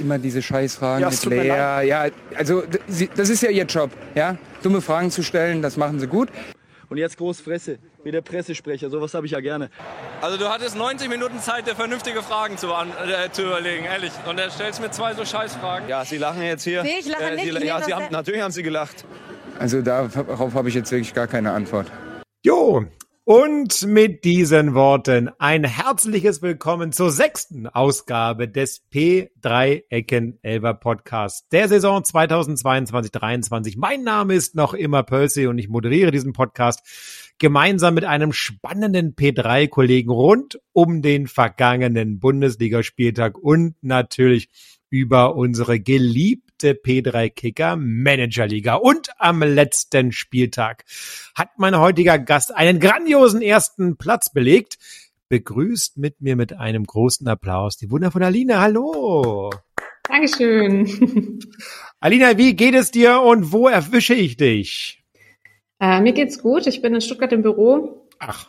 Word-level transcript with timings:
immer 0.00 0.18
diese 0.18 0.42
Scheißfragen 0.42 1.02
Ja, 1.02 1.10
mit 1.10 1.24
Lea. 1.24 1.86
Ja, 1.88 2.06
also 2.36 2.62
das 3.16 3.28
ist 3.28 3.42
ja 3.42 3.50
ihr 3.50 3.64
Job, 3.64 3.90
ja? 4.14 4.36
Dumme 4.62 4.80
Fragen 4.80 5.10
zu 5.10 5.22
stellen, 5.22 5.62
das 5.62 5.76
machen 5.76 6.00
sie 6.00 6.06
gut. 6.06 6.28
Und 6.88 6.98
jetzt 6.98 7.16
groß 7.18 7.40
Fresse, 7.40 7.78
wie 8.04 8.12
der 8.12 8.20
Pressesprecher, 8.20 8.90
sowas 8.90 9.12
habe 9.14 9.26
ich 9.26 9.32
ja 9.32 9.40
gerne. 9.40 9.70
Also 10.20 10.36
du 10.36 10.48
hattest 10.48 10.76
90 10.76 11.08
Minuten 11.08 11.40
Zeit, 11.40 11.66
dir 11.66 11.74
vernünftige 11.74 12.22
Fragen 12.22 12.56
zu, 12.58 12.72
an, 12.72 12.90
äh, 12.90 13.30
zu 13.32 13.42
überlegen, 13.42 13.84
ehrlich. 13.86 14.12
Und 14.28 14.38
er 14.38 14.50
stellst 14.50 14.80
mir 14.80 14.90
zwei 14.92 15.12
so 15.14 15.24
Scheißfragen. 15.24 15.88
Ja, 15.88 16.04
Sie 16.04 16.16
lachen 16.16 16.42
jetzt 16.42 16.62
hier. 16.62 16.84
Nee, 16.84 17.00
ich 17.00 17.08
lache 17.08 17.34
nicht, 17.34 17.44
Sie, 17.44 17.58
ich 17.58 17.64
ja, 17.64 17.82
Sie 17.82 17.92
haben, 17.92 18.06
natürlich 18.10 18.40
haben 18.40 18.52
Sie 18.52 18.62
gelacht. 18.62 19.04
Also 19.58 19.82
darauf 19.82 20.54
habe 20.54 20.68
ich 20.68 20.74
jetzt 20.76 20.92
wirklich 20.92 21.12
gar 21.12 21.26
keine 21.26 21.50
Antwort. 21.50 21.90
Jo, 22.44 22.84
und 23.26 23.84
mit 23.88 24.22
diesen 24.22 24.74
Worten 24.74 25.30
ein 25.40 25.64
herzliches 25.64 26.42
Willkommen 26.42 26.92
zur 26.92 27.10
sechsten 27.10 27.66
Ausgabe 27.66 28.46
des 28.46 28.84
P3 28.92 29.82
Ecken 29.90 30.38
Elber 30.42 30.74
Podcasts 30.74 31.48
der 31.48 31.66
Saison 31.66 32.02
2022-23. 32.02 33.74
Mein 33.78 34.04
Name 34.04 34.34
ist 34.34 34.54
noch 34.54 34.74
immer 34.74 35.02
Percy 35.02 35.48
und 35.48 35.58
ich 35.58 35.68
moderiere 35.68 36.12
diesen 36.12 36.34
Podcast 36.34 37.34
gemeinsam 37.38 37.94
mit 37.94 38.04
einem 38.04 38.32
spannenden 38.32 39.16
P3-Kollegen 39.16 40.12
rund 40.12 40.60
um 40.72 41.02
den 41.02 41.26
vergangenen 41.26 42.20
Bundesligaspieltag 42.20 43.36
und 43.36 43.74
natürlich 43.82 44.50
über 44.96 45.36
unsere 45.36 45.78
geliebte 45.78 46.72
P3 46.72 47.28
Kicker 47.28 47.76
Managerliga. 47.76 48.76
Und 48.76 49.10
am 49.18 49.42
letzten 49.42 50.10
Spieltag 50.10 50.86
hat 51.34 51.50
mein 51.58 51.78
heutiger 51.78 52.18
Gast 52.18 52.56
einen 52.56 52.80
grandiosen 52.80 53.42
ersten 53.42 53.98
Platz 53.98 54.32
belegt. 54.32 54.78
Begrüßt 55.28 55.98
mit 55.98 56.22
mir 56.22 56.34
mit 56.34 56.54
einem 56.54 56.84
großen 56.84 57.28
Applaus 57.28 57.76
die 57.76 57.90
wundervolle 57.90 58.24
Alina. 58.24 58.60
Hallo. 58.60 59.50
Dankeschön. 60.04 61.40
Alina, 62.00 62.38
wie 62.38 62.56
geht 62.56 62.74
es 62.74 62.90
dir 62.90 63.20
und 63.20 63.52
wo 63.52 63.68
erwische 63.68 64.14
ich 64.14 64.38
dich? 64.38 65.04
Äh, 65.78 66.00
mir 66.00 66.14
geht's 66.14 66.40
gut. 66.40 66.66
Ich 66.66 66.80
bin 66.80 66.94
in 66.94 67.02
Stuttgart 67.02 67.32
im 67.32 67.42
Büro. 67.42 68.08
Ach, 68.18 68.46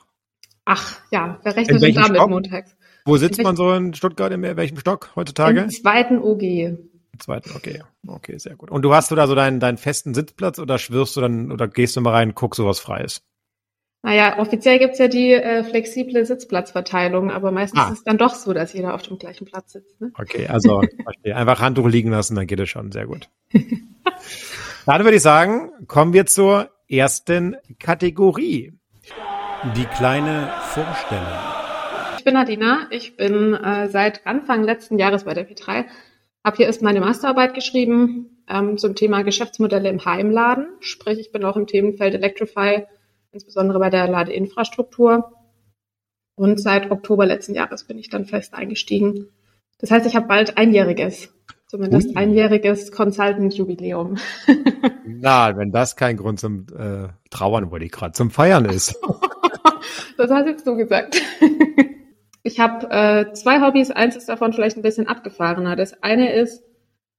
Ach, 0.70 1.00
ja, 1.12 1.40
wer 1.44 1.56
rechnet 1.56 1.82
denn 1.82 1.96
damit 1.96 2.28
montags? 2.28 2.76
Wo 3.08 3.18
sitzt 3.18 3.42
man 3.42 3.56
so 3.56 3.74
in 3.74 3.94
Stuttgart? 3.94 4.32
In 4.32 4.42
welchem 4.44 4.78
Stock 4.78 5.12
heutzutage? 5.16 5.62
Im 5.62 5.70
zweiten 5.70 6.20
OG. 6.20 6.42
Im 6.44 6.90
zweiten, 7.20 7.52
okay. 7.56 7.82
Okay, 8.06 8.38
sehr 8.38 8.56
gut. 8.56 8.70
Und 8.70 8.84
du 8.84 8.94
hast 8.94 9.10
du 9.10 9.16
da 9.16 9.26
so 9.28 9.34
deinen, 9.36 9.60
deinen 9.60 9.78
festen 9.78 10.14
Sitzplatz 10.14 10.60
oder 10.60 10.78
schwirrst 10.78 11.16
du 11.16 11.22
dann 11.22 11.52
oder 11.52 11.68
gehst 11.68 11.96
du 11.96 12.02
mal 12.02 12.12
rein, 12.12 12.36
guckst 12.36 12.58
so 12.58 12.66
was 12.66 12.80
Freies? 12.80 13.22
Naja, 14.04 14.38
offiziell 14.40 14.78
gibt's 14.78 15.00
ja 15.00 15.08
die 15.08 15.34
äh, 15.34 15.64
flexible 15.64 16.24
Sitzplatzverteilung, 16.26 17.32
aber 17.32 17.52
meistens 17.52 17.80
Ah. 17.82 17.88
ist 17.88 17.98
es 18.00 18.04
dann 18.04 18.18
doch 18.20 18.36
so, 18.36 18.54
dass 18.54 18.72
jeder 18.74 18.94
auf 18.94 19.02
dem 19.02 19.18
gleichen 19.18 19.46
Platz 19.46 19.74
sitzt. 19.74 20.00
Ne? 20.00 20.12
Okay, 20.18 20.48
also 20.48 20.82
einfach 21.26 21.60
Handtuch 21.60 21.88
liegen 21.88 22.12
lassen, 22.12 22.36
dann 22.36 22.46
geht 22.46 22.60
es 22.60 22.70
schon. 22.70 22.92
Sehr 22.92 23.08
gut. 23.08 23.30
Dann 24.86 25.04
würde 25.04 25.18
ich 25.18 25.24
sagen, 25.24 25.72
kommen 25.88 26.14
wir 26.14 26.26
zur 26.28 26.70
ersten 26.88 27.58
Kategorie. 27.80 28.74
Die 29.76 29.86
kleine 29.86 30.54
Vorstellung. 30.70 31.57
Ich 32.28 32.34
bin 32.34 32.42
Nadina. 32.42 32.88
Ich 32.90 33.16
bin 33.16 33.54
äh, 33.54 33.88
seit 33.88 34.28
Anfang 34.28 34.66
letzten 34.66 35.00
Jahres 35.00 35.24
bei 35.24 35.34
der 35.34 35.50
P3. 35.50 35.86
Hab 36.44 36.58
hier 36.58 36.66
erst 36.66 36.82
meine 36.82 37.00
Masterarbeit 37.00 37.54
geschrieben 37.54 38.44
ähm, 38.50 38.78
zum 38.78 38.96
Thema 38.96 39.22
Geschäftsmodelle 39.22 39.88
im 39.88 40.04
Heimladen. 40.04 40.68
Sprich, 40.82 41.20
ich 41.20 41.32
bin 41.32 41.46
auch 41.46 41.56
im 41.56 41.68
Themenfeld 41.68 42.14
Electrify, 42.16 42.86
insbesondere 43.32 43.80
bei 43.80 43.90
der 43.90 44.10
Ladeinfrastruktur. 44.10 45.32
Und 46.36 46.60
seit 46.60 46.92
Oktober 46.92 47.26
letzten 47.26 47.56
Jahres 47.56 47.86
bin 47.86 47.98
ich 47.98 48.10
dann 48.10 48.26
fest 48.26 48.54
eingestiegen. 48.54 49.30
Das 49.80 49.90
heißt, 49.90 50.06
ich 50.06 50.18
habe 50.18 50.28
bald 50.28 50.58
einjähriges, 50.58 51.34
zumindest 51.68 52.10
Ui. 52.10 52.16
einjähriges 52.18 52.92
Consultant-Jubiläum. 52.92 54.18
Na, 55.06 55.56
wenn 55.56 55.72
das 55.72 55.96
kein 55.96 56.18
Grund 56.18 56.42
zum 56.42 56.66
äh, 56.78 57.08
Trauern, 57.30 57.72
wollte 57.72 57.86
ich 57.86 57.92
gerade, 57.94 58.12
zum 58.12 58.32
Feiern 58.32 58.66
ist. 58.66 59.00
Das 60.18 60.32
hast 60.32 60.48
jetzt 60.48 60.66
du 60.66 60.76
gesagt. 60.76 61.22
Ich 62.48 62.62
habe 62.62 62.90
äh, 62.90 63.34
zwei 63.34 63.60
Hobbys. 63.60 63.92
Eins 63.92 64.16
ist 64.16 64.30
davon 64.30 64.54
vielleicht 64.54 64.78
ein 64.78 64.82
bisschen 64.82 65.06
abgefahrener. 65.06 65.76
Das 65.76 66.02
eine 66.02 66.32
ist 66.32 66.64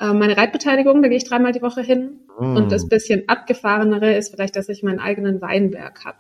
äh, 0.01 0.15
meine 0.15 0.39
Reitbeteiligung. 0.39 1.03
Da 1.03 1.09
gehe 1.09 1.19
ich 1.19 1.29
dreimal 1.29 1.53
die 1.53 1.61
Woche 1.61 1.83
hin. 1.83 2.21
Hm. 2.39 2.57
Und 2.57 2.73
das 2.73 2.89
bisschen 2.89 3.29
abgefahrenere 3.29 4.17
ist 4.17 4.31
vielleicht, 4.31 4.57
dass 4.57 4.71
ich 4.71 4.83
meinen 4.83 5.01
eigenen 5.01 5.43
Weinberg 5.43 6.03
habe. 6.07 6.19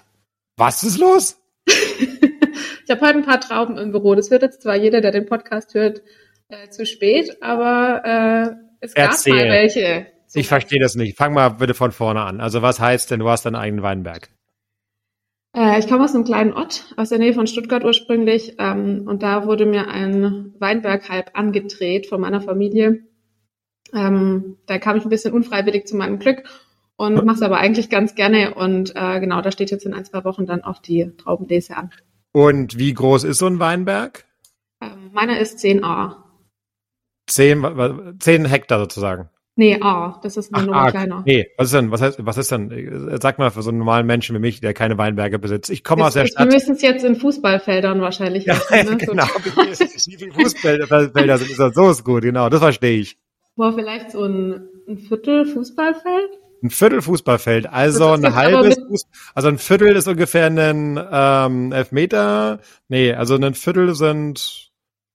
Was 0.56 0.82
ist 0.84 0.98
los? 0.98 1.41
Ich 2.84 2.91
habe 2.91 3.06
heute 3.06 3.19
ein 3.19 3.26
paar 3.26 3.38
Trauben 3.38 3.76
im 3.76 3.92
Büro. 3.92 4.14
Das 4.14 4.30
wird 4.30 4.41
jetzt 4.41 4.62
zwar 4.62 4.74
jeder, 4.74 5.02
der 5.02 5.10
den 5.10 5.26
Podcast 5.26 5.75
hört, 5.75 6.00
äh, 6.48 6.70
zu 6.70 6.86
spät, 6.86 7.36
aber 7.42 8.02
äh, 8.02 8.54
es 8.80 8.94
gab 8.94 9.10
Erzähl. 9.10 9.34
mal 9.34 9.50
welche. 9.50 10.06
Ich 10.32 10.48
verstehe 10.48 10.80
das 10.80 10.94
nicht. 10.94 11.14
Fang 11.14 11.34
mal 11.34 11.50
bitte 11.50 11.75
von 11.75 11.92
vorne 11.92 12.22
an. 12.22 12.40
Also 12.40 12.62
was 12.62 12.80
heißt 12.80 13.10
denn, 13.10 13.20
du 13.20 13.28
hast 13.28 13.44
deinen 13.44 13.56
eigenen 13.56 13.82
Weinberg? 13.82 14.30
Äh, 15.58 15.78
ich 15.80 15.88
komme 15.88 16.04
aus 16.04 16.14
einem 16.14 16.22
kleinen 16.24 16.52
Ort, 16.52 16.84
aus 16.96 17.08
der 17.08 17.19
Nähe 17.19 17.34
von 17.34 17.46
Stuttgart 17.48 17.84
ursprünglich. 17.84 18.54
Ähm, 18.58 19.04
und 19.08 19.22
da 19.24 19.44
wurde 19.46 19.66
mir 19.66 19.88
ein 19.88 20.54
Weinberg 20.60 21.08
halb 21.08 21.30
angedreht 21.34 22.06
von 22.06 22.20
meiner 22.20 22.41
Familie. 22.41 23.02
Ähm, 23.92 24.58
da 24.66 24.78
kam 24.78 24.96
ich 24.96 25.02
ein 25.04 25.08
bisschen 25.08 25.32
unfreiwillig 25.34 25.86
zu 25.86 25.96
meinem 25.96 26.19
Glück 26.20 26.44
und 26.96 27.24
mache 27.24 27.36
es 27.36 27.42
aber 27.42 27.58
eigentlich 27.58 27.91
ganz 27.91 28.14
gerne. 28.14 28.54
Und 28.54 28.92
äh, 28.94 29.19
genau, 29.19 29.41
da 29.41 29.50
steht 29.50 29.70
jetzt 29.72 29.84
in 29.84 29.94
ein, 29.94 30.04
zwei 30.04 30.24
Wochen 30.24 30.46
dann 30.46 30.62
auch 30.62 30.78
die 30.78 31.10
Traubenlese 31.16 31.76
an. 31.76 31.90
Und 32.32 32.78
wie 32.78 32.92
groß 32.94 33.25
ist 33.25 33.38
so 33.38 33.46
ein 33.46 33.58
Weinberg? 33.58 34.26
Ähm, 34.80 35.10
meiner 35.12 35.40
ist 35.40 35.58
10a. 35.58 36.16
Zehn, 37.26 37.62
wa- 37.62 37.76
wa- 37.76 38.12
zehn 38.20 38.44
Hektar 38.44 38.78
sozusagen. 38.78 39.28
Nee, 39.58 39.76
A, 39.80 40.20
das 40.22 40.36
ist 40.36 40.54
eine 40.54 40.66
Nummer 40.66 40.82
ah, 40.82 40.91
kleiner. 40.92 41.24
Nee, 41.26 41.48
was 41.56 41.66
ist 41.66 41.74
denn, 41.74 41.91
was 41.91 42.00
heißt, 42.00 42.24
was 42.24 42.38
ist 42.38 42.52
denn, 42.52 42.70
äh, 42.70 43.19
sag 43.20 43.41
mal 43.41 43.50
für 43.50 43.62
so 43.62 43.70
einen 43.70 43.78
normalen 43.78 44.06
Menschen 44.06 44.36
wie 44.36 44.38
mich, 44.38 44.60
der 44.60 44.72
keine 44.72 44.96
Weinberge 44.98 45.41
besitzt. 45.41 45.69
Ich 45.69 45.82
komme 45.82 46.04
aus 46.06 46.12
der 46.12 46.22
Wir 46.22 46.28
Stadt. 46.28 46.52
müssen 46.52 46.76
es 46.76 46.82
jetzt 46.82 47.04
in 47.04 47.16
Fußballfeldern 47.16 48.00
wahrscheinlich 48.00 48.44
Ja, 48.44 48.54
messen, 48.70 48.91
ne? 48.91 48.96
Genau. 49.04 49.24
Wie 49.24 50.16
viele 50.16 50.32
Fußballfelder 50.32 51.38
sind, 51.38 51.50
ist 51.50 51.58
das 51.58 51.74
so 51.74 51.91
ist 51.91 52.04
gut, 52.04 52.22
genau, 52.22 52.48
das 52.48 52.60
verstehe 52.60 53.00
ich. 53.00 53.19
Boah, 53.56 53.72
vielleicht 53.72 54.12
so 54.12 54.22
ein, 54.22 54.69
ein 54.86 54.96
Viertel 54.96 55.44
Fußballfeld? 55.44 56.30
Ein 56.62 56.70
Viertel 56.70 57.02
Fußballfeld, 57.02 57.66
also 57.69 58.12
ein 58.12 58.36
halbes, 58.36 58.76
Fuß, 58.78 59.06
also 59.34 59.48
ein 59.48 59.58
Viertel 59.58 59.96
ist 59.96 60.06
ungefähr 60.06 60.46
ein 60.46 61.00
ähm, 61.10 61.72
Elfmeter. 61.72 62.60
Nee, 62.86 63.12
also 63.12 63.34
ein 63.34 63.54
Viertel 63.54 63.96
sind 63.96 64.68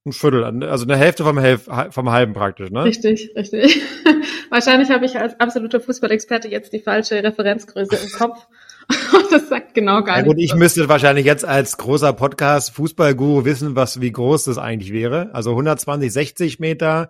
ein 0.06 0.12
Viertel, 0.12 0.44
also 0.44 0.84
eine 0.86 0.98
Hälfte 0.98 1.24
vom, 1.24 1.40
Hälf, 1.40 1.70
vom 1.92 2.12
halben 2.12 2.34
praktisch, 2.34 2.70
ne? 2.72 2.84
Richtig, 2.84 3.32
richtig. 3.38 3.82
Wahrscheinlich 4.50 4.90
habe 4.92 5.06
ich 5.06 5.18
als 5.18 5.40
absoluter 5.40 5.80
Fußballexperte 5.80 6.50
jetzt 6.50 6.74
die 6.74 6.80
falsche 6.82 7.24
Referenzgröße 7.24 7.96
im 7.96 8.12
Kopf. 8.12 8.46
das 9.32 9.48
sagt 9.48 9.74
genau 9.74 10.04
gar 10.04 10.18
Ja 10.18 10.24
gut, 10.24 10.36
nichts. 10.36 10.52
ich 10.52 10.60
müsste 10.60 10.90
wahrscheinlich 10.90 11.26
jetzt 11.26 11.46
als 11.46 11.78
großer 11.78 12.12
Podcast 12.12 12.72
Fußballguru 12.72 13.46
wissen, 13.46 13.78
was 13.78 14.02
wie 14.02 14.12
groß 14.12 14.44
das 14.44 14.58
eigentlich 14.58 14.92
wäre. 14.92 15.30
Also 15.34 15.52
120, 15.52 16.12
60 16.12 16.60
Meter 16.60 17.10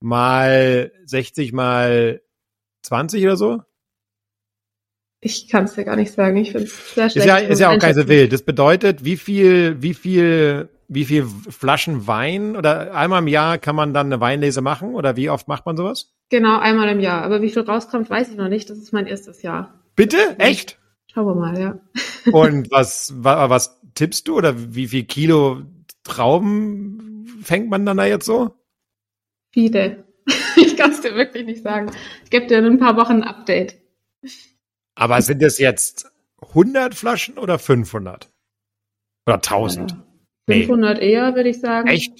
mal 0.00 0.90
60 1.04 1.52
mal 1.52 2.22
20 2.82 3.24
oder 3.24 3.36
so. 3.36 3.60
Ich 5.20 5.48
kann 5.48 5.64
es 5.64 5.74
dir 5.74 5.84
gar 5.84 5.96
nicht 5.96 6.12
sagen. 6.12 6.36
Ich 6.38 6.52
finde 6.52 6.66
es 6.66 6.94
sehr 6.94 7.06
Ist 7.06 7.12
schlecht. 7.12 7.28
ja, 7.28 7.36
ist 7.36 7.60
ja 7.60 7.70
auch 7.70 7.78
gar 7.78 7.88
nicht 7.88 7.96
so 7.96 8.08
wild. 8.08 8.32
Das 8.32 8.42
bedeutet, 8.42 9.04
wie 9.04 9.16
viel, 9.16 9.80
wie 9.80 9.94
viel, 9.94 10.68
wie 10.94 11.04
viel 11.04 11.24
Flaschen 11.26 12.06
Wein 12.06 12.56
oder 12.56 12.94
einmal 12.94 13.20
im 13.22 13.28
Jahr 13.28 13.58
kann 13.58 13.76
man 13.76 13.92
dann 13.94 14.06
eine 14.06 14.20
Weinlese 14.20 14.60
machen 14.60 14.94
oder 14.94 15.16
wie 15.16 15.30
oft 15.30 15.48
macht 15.48 15.66
man 15.66 15.76
sowas? 15.76 16.12
Genau, 16.30 16.58
einmal 16.58 16.88
im 16.88 17.00
Jahr. 17.00 17.22
Aber 17.22 17.42
wie 17.42 17.50
viel 17.50 17.62
rauskommt, 17.62 18.08
weiß 18.10 18.30
ich 18.30 18.36
noch 18.36 18.48
nicht. 18.48 18.68
Das 18.70 18.78
ist 18.78 18.92
mein 18.92 19.06
erstes 19.06 19.42
Jahr. 19.42 19.80
Bitte? 19.96 20.16
Echt? 20.38 20.78
Schauen 21.12 21.26
wir 21.26 21.34
mal, 21.34 21.58
ja. 21.60 21.78
Und 22.32 22.70
was, 22.70 23.12
wa- 23.22 23.50
was 23.50 23.80
tippst 23.94 24.26
du 24.28 24.36
oder 24.36 24.74
wie 24.74 24.88
viel 24.88 25.04
Kilo 25.04 25.62
Trauben 26.04 27.26
fängt 27.42 27.68
man 27.68 27.84
dann 27.86 27.96
da 27.96 28.04
jetzt 28.06 28.26
so? 28.26 28.54
Viele. 29.50 30.04
Ich 30.56 30.76
kann 30.76 30.90
es 30.92 31.00
dir 31.00 31.14
wirklich 31.14 31.44
nicht 31.46 31.62
sagen. 31.62 31.90
Ich 32.24 32.30
gebe 32.30 32.46
dir 32.46 32.58
in 32.58 32.64
ein 32.66 32.78
paar 32.78 32.96
Wochen 32.96 33.22
ein 33.22 33.24
Update. 33.24 33.76
Aber 34.94 35.20
sind 35.22 35.42
es 35.42 35.58
jetzt 35.58 36.10
100 36.40 36.94
Flaschen 36.94 37.38
oder 37.38 37.58
500? 37.58 38.30
Oder 39.26 39.36
1000? 39.36 39.92
Nee. 39.92 39.98
500 40.48 40.98
eher, 41.00 41.34
würde 41.34 41.48
ich 41.48 41.60
sagen. 41.60 41.88
Echt? 41.88 42.12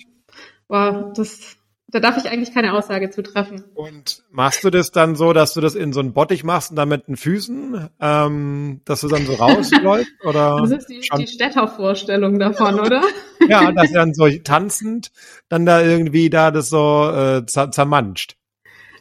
Boah, 0.68 1.12
das, 1.16 1.56
da 1.88 2.00
darf 2.00 2.16
ich 2.16 2.30
eigentlich 2.30 2.54
keine 2.54 2.72
Aussage 2.72 3.10
zu 3.10 3.22
treffen. 3.22 3.64
Und 3.74 4.22
machst 4.30 4.64
du 4.64 4.70
das 4.70 4.90
dann 4.92 5.16
so, 5.16 5.32
dass 5.32 5.52
du 5.54 5.60
das 5.60 5.74
in 5.74 5.92
so 5.92 6.00
einen 6.00 6.12
Bottich 6.14 6.44
machst 6.44 6.70
und 6.70 6.76
dann 6.76 6.88
mit 6.88 7.08
den 7.08 7.16
Füßen, 7.16 7.88
ähm, 8.00 8.80
dass 8.84 9.02
du 9.02 9.08
dann 9.08 9.26
so 9.26 9.34
rausläufst? 9.34 10.10
Oder 10.24 10.58
Das 10.60 10.70
ist 10.70 10.86
die, 10.88 11.02
schon- 11.02 11.18
die 11.20 11.26
Städter-Vorstellung 11.26 12.38
davon, 12.38 12.80
oder? 12.80 13.02
ja, 13.48 13.70
dass 13.72 13.88
du 13.88 13.94
dann 13.94 14.14
so 14.14 14.28
tanzend 14.44 15.10
dann 15.48 15.66
da 15.66 15.82
irgendwie 15.82 16.30
da 16.30 16.50
das 16.50 16.70
so 16.70 17.10
äh, 17.10 17.44
zer 17.46 17.70
zermanscht. 17.70 18.36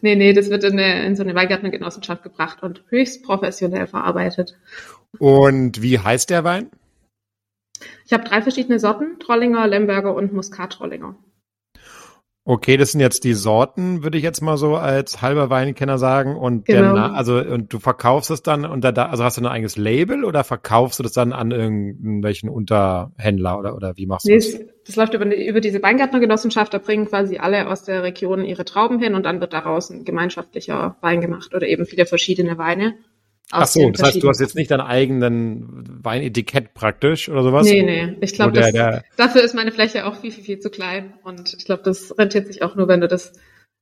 Nee, 0.03 0.15
nee, 0.15 0.33
das 0.33 0.49
wird 0.49 0.63
in, 0.63 0.73
eine, 0.79 1.05
in 1.05 1.15
so 1.15 1.21
eine 1.21 1.35
Weingärtnergenossenschaft 1.35 2.23
gebracht 2.23 2.63
und 2.63 2.83
höchst 2.89 3.23
professionell 3.23 3.85
verarbeitet. 3.85 4.57
Und 5.19 5.83
wie 5.83 5.99
heißt 5.99 6.31
der 6.31 6.43
Wein? 6.43 6.71
Ich 8.05 8.13
habe 8.13 8.23
drei 8.23 8.41
verschiedene 8.41 8.79
Sorten, 8.79 9.19
Trollinger, 9.19 9.67
Lemberger 9.67 10.13
und 10.15 10.33
Muskat-Trollinger. 10.33 11.15
Okay, 12.43 12.75
das 12.75 12.91
sind 12.91 13.01
jetzt 13.01 13.23
die 13.23 13.35
Sorten, 13.35 14.01
würde 14.01 14.17
ich 14.17 14.23
jetzt 14.23 14.41
mal 14.41 14.57
so 14.57 14.75
als 14.75 15.21
halber 15.21 15.51
Weinkenner 15.51 15.99
sagen. 15.99 16.35
Und 16.35 16.65
Genau. 16.65 16.95
der, 16.95 17.13
also 17.13 17.37
und 17.37 17.71
du 17.71 17.77
verkaufst 17.77 18.31
es 18.31 18.41
dann 18.41 18.65
unter 18.65 18.91
da, 18.91 19.05
also 19.09 19.23
hast 19.23 19.37
du 19.37 19.41
ein 19.41 19.45
eigenes 19.45 19.77
Label 19.77 20.25
oder 20.25 20.43
verkaufst 20.43 20.97
du 20.97 21.03
das 21.03 21.11
dann 21.13 21.33
an 21.33 21.51
irgendwelchen 21.51 22.49
Unterhändler 22.49 23.59
oder 23.59 23.75
oder 23.75 23.95
wie 23.95 24.07
machst 24.07 24.25
du 24.25 24.31
Nee, 24.31 24.37
das? 24.37 24.59
das 24.87 24.95
läuft 24.95 25.13
über, 25.13 25.25
über 25.35 25.61
diese 25.61 25.83
Weingärtnergenossenschaft, 25.83 26.73
da 26.73 26.79
bringen 26.79 27.05
quasi 27.05 27.37
alle 27.37 27.69
aus 27.69 27.83
der 27.83 28.01
Region 28.01 28.43
ihre 28.43 28.65
Trauben 28.65 28.97
hin 28.97 29.13
und 29.13 29.23
dann 29.23 29.39
wird 29.39 29.53
daraus 29.53 29.91
ein 29.91 30.03
gemeinschaftlicher 30.03 30.97
Wein 31.01 31.21
gemacht 31.21 31.53
oder 31.53 31.67
eben 31.67 31.85
viele 31.85 32.07
verschiedene 32.07 32.57
Weine. 32.57 32.95
Ach 33.49 33.67
so, 33.67 33.89
das 33.89 34.03
heißt, 34.03 34.23
du 34.23 34.29
hast 34.29 34.39
jetzt 34.39 34.55
nicht 34.55 34.71
deinen 34.71 34.81
eigenen 34.81 36.03
Weinetikett 36.03 36.73
praktisch 36.73 37.27
oder 37.27 37.43
sowas? 37.43 37.65
Nee, 37.65 37.83
nee. 37.83 38.15
Ich 38.21 38.33
glaube, 38.33 38.61
dafür 39.17 39.43
ist 39.43 39.53
meine 39.53 39.71
Fläche 39.71 40.05
auch 40.05 40.15
viel, 40.15 40.31
viel, 40.31 40.43
viel 40.43 40.59
zu 40.59 40.69
klein. 40.69 41.13
Und 41.23 41.53
ich 41.57 41.65
glaube, 41.65 41.83
das 41.83 42.17
rentiert 42.17 42.47
sich 42.47 42.63
auch 42.63 42.75
nur, 42.75 42.87
wenn 42.87 43.01
du 43.01 43.07
das 43.07 43.33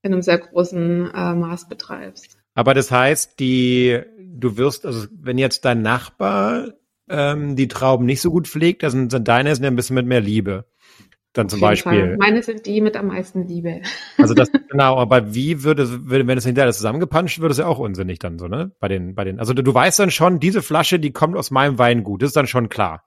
in 0.02 0.14
einem 0.14 0.22
sehr 0.22 0.40
großen 0.40 1.12
äh, 1.14 1.34
Maß 1.36 1.70
betreibst. 1.70 2.38
Aber 2.56 2.74
das 2.74 2.90
heißt, 2.90 3.40
die, 3.40 4.00
du 4.18 4.58
wirst, 4.58 4.86
also 4.86 5.08
wenn 5.12 5.38
jetzt 5.38 5.66
dein 5.66 5.82
Nachbar 5.82 6.74
ähm, 7.10 7.56
die 7.56 7.68
Trauben 7.68 8.06
nicht 8.06 8.22
so 8.22 8.32
gut 8.32 8.48
pflegt, 8.48 8.84
dann 8.84 8.92
sind, 8.92 9.12
sind 9.12 9.28
deine 9.28 9.54
sind 9.54 9.64
ja 9.64 9.70
ein 9.70 9.76
bisschen 9.76 9.96
mit 9.96 10.06
mehr 10.06 10.22
Liebe. 10.22 10.66
Dann 11.34 11.48
zum 11.48 11.60
Beispiel. 11.60 11.92
Fall. 11.92 12.18
Meine 12.18 12.42
sind 12.42 12.66
die 12.66 12.82
mit 12.82 12.98
am 12.98 13.08
meisten 13.08 13.48
Liebe. 13.48 13.82
Also 14.18 14.34
das, 14.34 14.50
genau, 14.70 14.98
aber 14.98 15.34
wie 15.34 15.64
würde, 15.64 16.10
würde 16.10 16.28
wenn 16.28 16.38
es 16.38 16.46
hinterher 16.46 16.72
zusammengepanscht 16.74 17.40
wird, 17.40 17.52
ist 17.52 17.60
ja 17.60 17.68
auch 17.68 17.80
unsinnig 17.80 18.20
dann 18.20 18.38
so, 18.38 18.48
ne? 18.48 18.72
Bei 18.80 18.88
den, 18.88 19.16
bei 19.16 19.24
den, 19.24 19.40
also 19.40 19.54
du, 19.54 19.64
du 19.64 19.74
weißt 19.74 20.00
dann 20.00 20.12
schon, 20.12 20.40
diese 20.40 20.62
Flasche, 20.62 21.00
die 21.00 21.12
kommt 21.12 21.38
aus 21.38 21.52
meinem 21.52 21.78
Weingut, 21.78 22.22
das 22.22 22.30
ist 22.30 22.36
dann 22.36 22.48
schon 22.48 22.68
klar. 22.68 23.06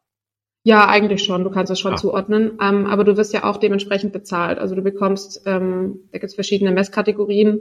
Ja, 0.64 0.86
eigentlich 0.88 1.24
schon. 1.24 1.42
Du 1.42 1.50
kannst 1.50 1.72
es 1.72 1.80
schon 1.80 1.94
Ah. 1.94 1.96
zuordnen. 1.96 2.52
Ähm, 2.62 2.86
aber 2.86 3.02
du 3.04 3.16
wirst 3.16 3.32
ja 3.34 3.44
auch 3.44 3.56
dementsprechend 3.56 4.12
bezahlt. 4.12 4.58
Also 4.58 4.74
du 4.76 4.82
bekommst, 4.82 5.42
ähm, 5.44 6.00
da 6.12 6.18
gibt 6.18 6.30
es 6.30 6.34
verschiedene 6.36 6.70
Messkategorien. 6.70 7.60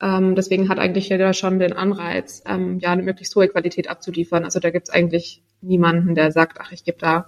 Ähm, 0.00 0.34
deswegen 0.34 0.68
hat 0.68 0.80
eigentlich 0.80 1.08
jeder 1.08 1.32
schon 1.34 1.60
den 1.60 1.72
Anreiz, 1.72 2.42
ähm, 2.46 2.80
ja, 2.80 2.90
eine 2.90 3.04
möglichst 3.04 3.36
hohe 3.36 3.46
Qualität 3.48 3.88
abzuliefern. 3.88 4.44
Also 4.44 4.58
da 4.58 4.70
gibt 4.70 4.88
es 4.88 4.92
eigentlich 4.94 5.44
niemanden, 5.60 6.16
der 6.16 6.32
sagt, 6.32 6.58
ach, 6.60 6.72
ich 6.72 6.82
gebe 6.82 6.98
da 6.98 7.26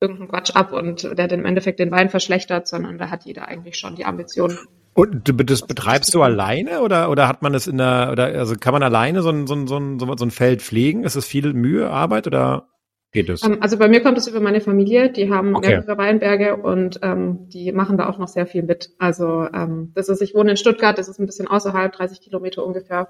irgendeinen 0.00 0.28
Quatsch 0.28 0.54
ab 0.54 0.72
und 0.72 1.02
der 1.18 1.30
im 1.32 1.44
Endeffekt 1.44 1.80
den 1.80 1.90
Wein 1.90 2.08
verschlechtert, 2.08 2.68
sondern 2.68 2.98
da 2.98 3.10
hat 3.10 3.24
jeder 3.24 3.48
eigentlich 3.48 3.76
schon 3.76 3.96
die 3.96 4.04
Ambition. 4.04 4.56
Und 4.94 5.28
du, 5.28 5.32
das 5.32 5.62
betreibst 5.62 6.12
du 6.14 6.22
alleine 6.22 6.80
oder, 6.80 7.10
oder 7.10 7.28
hat 7.28 7.42
man 7.42 7.52
das 7.52 7.66
in 7.66 7.78
der, 7.78 8.08
oder, 8.10 8.24
also 8.24 8.56
kann 8.56 8.72
man 8.72 8.82
alleine 8.82 9.22
so 9.22 9.30
ein, 9.30 9.46
so 9.46 9.54
ein, 9.54 9.66
so 9.66 9.76
ein, 9.76 9.98
so 9.98 10.06
ein 10.06 10.30
Feld 10.30 10.62
pflegen? 10.62 11.04
Ist 11.04 11.16
das 11.16 11.24
viel 11.24 11.52
Mühe, 11.52 11.88
Arbeit 11.88 12.26
oder 12.26 12.68
geht 13.12 13.28
es? 13.28 13.44
Ähm, 13.44 13.58
also 13.60 13.78
bei 13.78 13.88
mir 13.88 14.02
kommt 14.02 14.18
es 14.18 14.26
über 14.26 14.40
meine 14.40 14.60
Familie, 14.60 15.10
die 15.10 15.30
haben 15.30 15.54
Okay. 15.54 15.68
mehrere 15.68 15.98
Weinberge 15.98 16.56
und 16.56 16.98
ähm, 17.02 17.48
die 17.48 17.70
machen 17.72 17.96
da 17.96 18.08
auch 18.08 18.18
noch 18.18 18.28
sehr 18.28 18.46
viel 18.46 18.62
mit. 18.62 18.90
Also 18.98 19.46
ähm, 19.54 19.92
das 19.94 20.08
ist, 20.08 20.20
ich 20.20 20.34
wohne 20.34 20.52
in 20.52 20.56
Stuttgart, 20.56 20.98
das 20.98 21.08
ist 21.08 21.20
ein 21.20 21.26
bisschen 21.26 21.46
außerhalb, 21.46 21.92
30 21.92 22.20
Kilometer 22.20 22.64
ungefähr. 22.64 23.08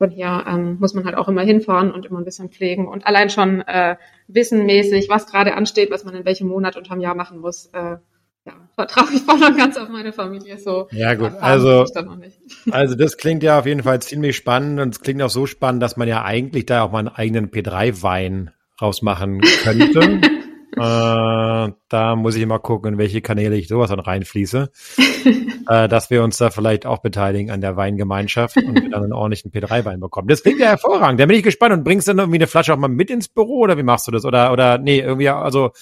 Von 0.00 0.08
hier 0.08 0.46
ähm, 0.48 0.78
muss 0.80 0.94
man 0.94 1.04
halt 1.04 1.14
auch 1.14 1.28
immer 1.28 1.42
hinfahren 1.42 1.90
und 1.90 2.06
immer 2.06 2.20
ein 2.20 2.24
bisschen 2.24 2.48
pflegen 2.48 2.88
und 2.88 3.06
allein 3.06 3.28
schon 3.28 3.60
äh, 3.60 3.96
wissenmäßig, 4.28 5.10
was 5.10 5.26
gerade 5.26 5.52
ansteht, 5.52 5.90
was 5.90 6.06
man 6.06 6.14
in 6.14 6.24
welchem 6.24 6.48
Monat 6.48 6.78
unterm 6.78 7.02
Jahr 7.02 7.14
machen 7.14 7.38
muss. 7.38 7.66
Äh, 7.74 7.98
ja, 8.46 8.54
vertraue 8.74 9.08
ich 9.12 9.20
voll 9.20 9.44
und 9.44 9.58
ganz 9.58 9.76
auf 9.76 9.90
meine 9.90 10.14
Familie 10.14 10.56
so. 10.56 10.88
Ja, 10.92 11.12
gut, 11.12 11.32
also-. 11.38 11.84
Also 12.70 12.94
das 12.94 13.18
klingt 13.18 13.42
ja 13.42 13.58
auf 13.58 13.66
jeden 13.66 13.82
Fall 13.82 14.00
ziemlich 14.00 14.36
spannend 14.36 14.80
und 14.80 14.94
es 14.94 15.02
klingt 15.02 15.20
auch 15.20 15.28
so 15.28 15.44
spannend, 15.44 15.82
dass 15.82 15.98
man 15.98 16.08
ja 16.08 16.24
eigentlich 16.24 16.64
da 16.64 16.82
auch 16.82 16.92
mal 16.92 17.00
einen 17.00 17.08
eigenen 17.08 17.50
P3-Wein 17.50 18.52
rausmachen 18.80 19.42
könnte. 19.62 20.20
äh, 20.76 21.72
da 21.88 22.16
muss 22.16 22.36
ich 22.36 22.46
mal 22.46 22.58
gucken, 22.58 22.94
in 22.94 22.98
welche 22.98 23.20
Kanäle 23.20 23.56
ich 23.56 23.68
sowas 23.68 23.90
dann 23.90 24.00
reinfließe, 24.00 24.70
äh, 25.68 25.88
dass 25.88 26.10
wir 26.10 26.22
uns 26.22 26.38
da 26.38 26.50
vielleicht 26.50 26.86
auch 26.86 26.98
beteiligen 26.98 27.50
an 27.50 27.60
der 27.60 27.76
Weingemeinschaft 27.76 28.56
und 28.56 28.74
wir 28.74 28.90
dann 28.90 29.04
einen 29.04 29.12
ordentlichen 29.12 29.50
P3-Wein 29.50 30.00
bekommen. 30.00 30.28
Das 30.28 30.42
klingt 30.42 30.60
ja 30.60 30.68
hervorragend. 30.68 31.20
Da 31.20 31.26
bin 31.26 31.36
ich 31.36 31.42
gespannt 31.42 31.72
und 31.72 31.84
bringst 31.84 32.08
du 32.08 32.12
dann 32.12 32.20
irgendwie 32.20 32.38
eine 32.38 32.46
Flasche 32.46 32.72
auch 32.72 32.78
mal 32.78 32.88
mit 32.88 33.10
ins 33.10 33.28
Büro 33.28 33.60
oder 33.60 33.76
wie 33.78 33.82
machst 33.82 34.06
du 34.06 34.12
das? 34.12 34.24
Oder 34.24 34.52
oder 34.52 34.78
nee, 34.78 35.00
irgendwie 35.00 35.28
also 35.28 35.72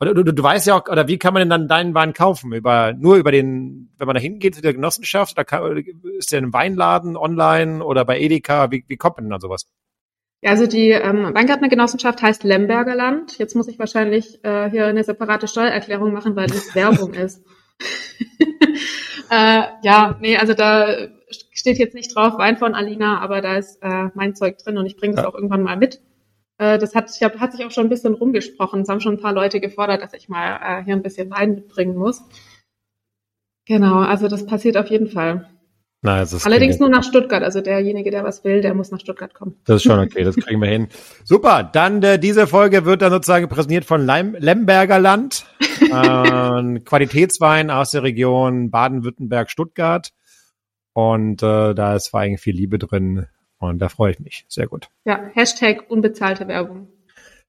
oder 0.00 0.14
du, 0.14 0.22
du, 0.22 0.32
du 0.32 0.42
weißt 0.42 0.66
ja 0.68 0.76
auch, 0.76 0.88
oder 0.88 1.08
wie 1.08 1.18
kann 1.18 1.34
man 1.34 1.40
denn 1.40 1.50
dann 1.50 1.68
deinen 1.68 1.94
Wein 1.94 2.12
kaufen? 2.12 2.52
Über, 2.52 2.92
nur 2.92 3.16
über 3.16 3.32
den, 3.32 3.90
wenn 3.98 4.06
man 4.06 4.14
da 4.14 4.20
hingeht 4.20 4.54
zu 4.54 4.62
der 4.62 4.72
Genossenschaft, 4.72 5.36
da 5.36 5.42
kann, 5.42 5.84
ist 6.18 6.30
der 6.30 6.38
in 6.38 6.44
einem 6.44 6.52
Weinladen 6.52 7.16
online 7.16 7.84
oder 7.84 8.04
bei 8.04 8.20
Edeka? 8.20 8.70
Wie, 8.70 8.84
wie 8.86 8.96
kommt 8.96 9.16
man 9.16 9.24
denn 9.24 9.32
an 9.32 9.40
sowas? 9.40 9.66
Ja, 10.40 10.50
also 10.50 10.66
die 10.66 10.90
ähm, 10.90 11.34
Weingärtnergenossenschaft 11.34 12.22
heißt 12.22 12.44
Lemberger 12.44 12.94
Land. 12.94 13.38
Jetzt 13.38 13.56
muss 13.56 13.66
ich 13.68 13.78
wahrscheinlich 13.78 14.42
äh, 14.44 14.70
hier 14.70 14.86
eine 14.86 15.02
separate 15.02 15.48
Steuererklärung 15.48 16.12
machen, 16.12 16.36
weil 16.36 16.46
das 16.46 16.74
Werbung 16.76 17.14
ist. 17.14 17.44
äh, 19.30 19.62
ja, 19.82 20.16
nee, 20.20 20.36
also 20.36 20.54
da 20.54 21.08
steht 21.30 21.78
jetzt 21.78 21.94
nicht 21.94 22.14
drauf 22.14 22.38
Wein 22.38 22.56
von 22.56 22.74
Alina, 22.74 23.20
aber 23.20 23.40
da 23.40 23.56
ist 23.56 23.82
äh, 23.82 24.10
mein 24.14 24.36
Zeug 24.36 24.58
drin 24.58 24.78
und 24.78 24.86
ich 24.86 24.96
bringe 24.96 25.14
das 25.16 25.24
Ja. 25.24 25.28
auch 25.28 25.34
irgendwann 25.34 25.62
mal 25.62 25.76
mit. 25.76 26.00
Äh, 26.58 26.78
das 26.78 26.94
hat, 26.94 27.10
ich 27.14 27.22
hab, 27.22 27.38
hat 27.40 27.52
sich 27.52 27.64
auch 27.64 27.72
schon 27.72 27.86
ein 27.86 27.90
bisschen 27.90 28.14
rumgesprochen. 28.14 28.82
Es 28.82 28.88
haben 28.88 29.00
schon 29.00 29.14
ein 29.14 29.20
paar 29.20 29.32
Leute 29.32 29.60
gefordert, 29.60 30.02
dass 30.02 30.14
ich 30.14 30.28
mal 30.28 30.60
äh, 30.62 30.84
hier 30.84 30.94
ein 30.94 31.02
bisschen 31.02 31.30
Wein 31.30 31.56
mitbringen 31.56 31.96
muss. 31.96 32.22
Genau, 33.66 33.98
also 33.98 34.28
das 34.28 34.46
passiert 34.46 34.76
auf 34.76 34.88
jeden 34.88 35.08
Fall. 35.08 35.48
Na, 36.00 36.20
das 36.20 36.32
ist 36.32 36.46
Allerdings 36.46 36.78
nur 36.78 36.88
nach 36.88 37.02
Stuttgart. 37.02 37.42
Also 37.42 37.60
derjenige, 37.60 38.10
der 38.10 38.22
was 38.22 38.44
will, 38.44 38.60
der 38.60 38.72
muss 38.74 38.90
nach 38.90 39.00
Stuttgart 39.00 39.34
kommen. 39.34 39.56
Das 39.64 39.76
ist 39.76 39.82
schon 39.82 39.98
okay, 39.98 40.22
das 40.22 40.36
kriegen 40.36 40.60
wir 40.60 40.68
hin. 40.68 40.88
Super, 41.24 41.64
dann 41.64 42.02
äh, 42.02 42.18
diese 42.20 42.46
Folge 42.46 42.84
wird 42.84 43.02
dann 43.02 43.10
sozusagen 43.10 43.48
präsentiert 43.48 43.84
von 43.84 44.06
Leim 44.06 44.36
Lemberger 44.38 44.98
Land. 44.98 45.46
Äh, 45.80 45.94
ein 45.94 46.82
Qualitätswein 46.84 47.70
aus 47.70 47.92
der 47.92 48.02
Region 48.02 48.68
Baden-Württemberg, 48.68 49.48
Stuttgart. 49.48 50.10
Und 50.92 51.40
äh, 51.40 51.72
da 51.72 51.94
ist 51.94 52.08
vor 52.08 52.18
allem 52.20 52.36
viel 52.36 52.56
Liebe 52.56 52.78
drin. 52.78 53.26
Und 53.58 53.78
da 53.78 53.88
freue 53.88 54.10
ich 54.10 54.18
mich. 54.18 54.44
Sehr 54.48 54.66
gut. 54.66 54.88
Ja, 55.04 55.30
Hashtag 55.34 55.88
unbezahlte 55.88 56.48
Werbung. 56.48 56.88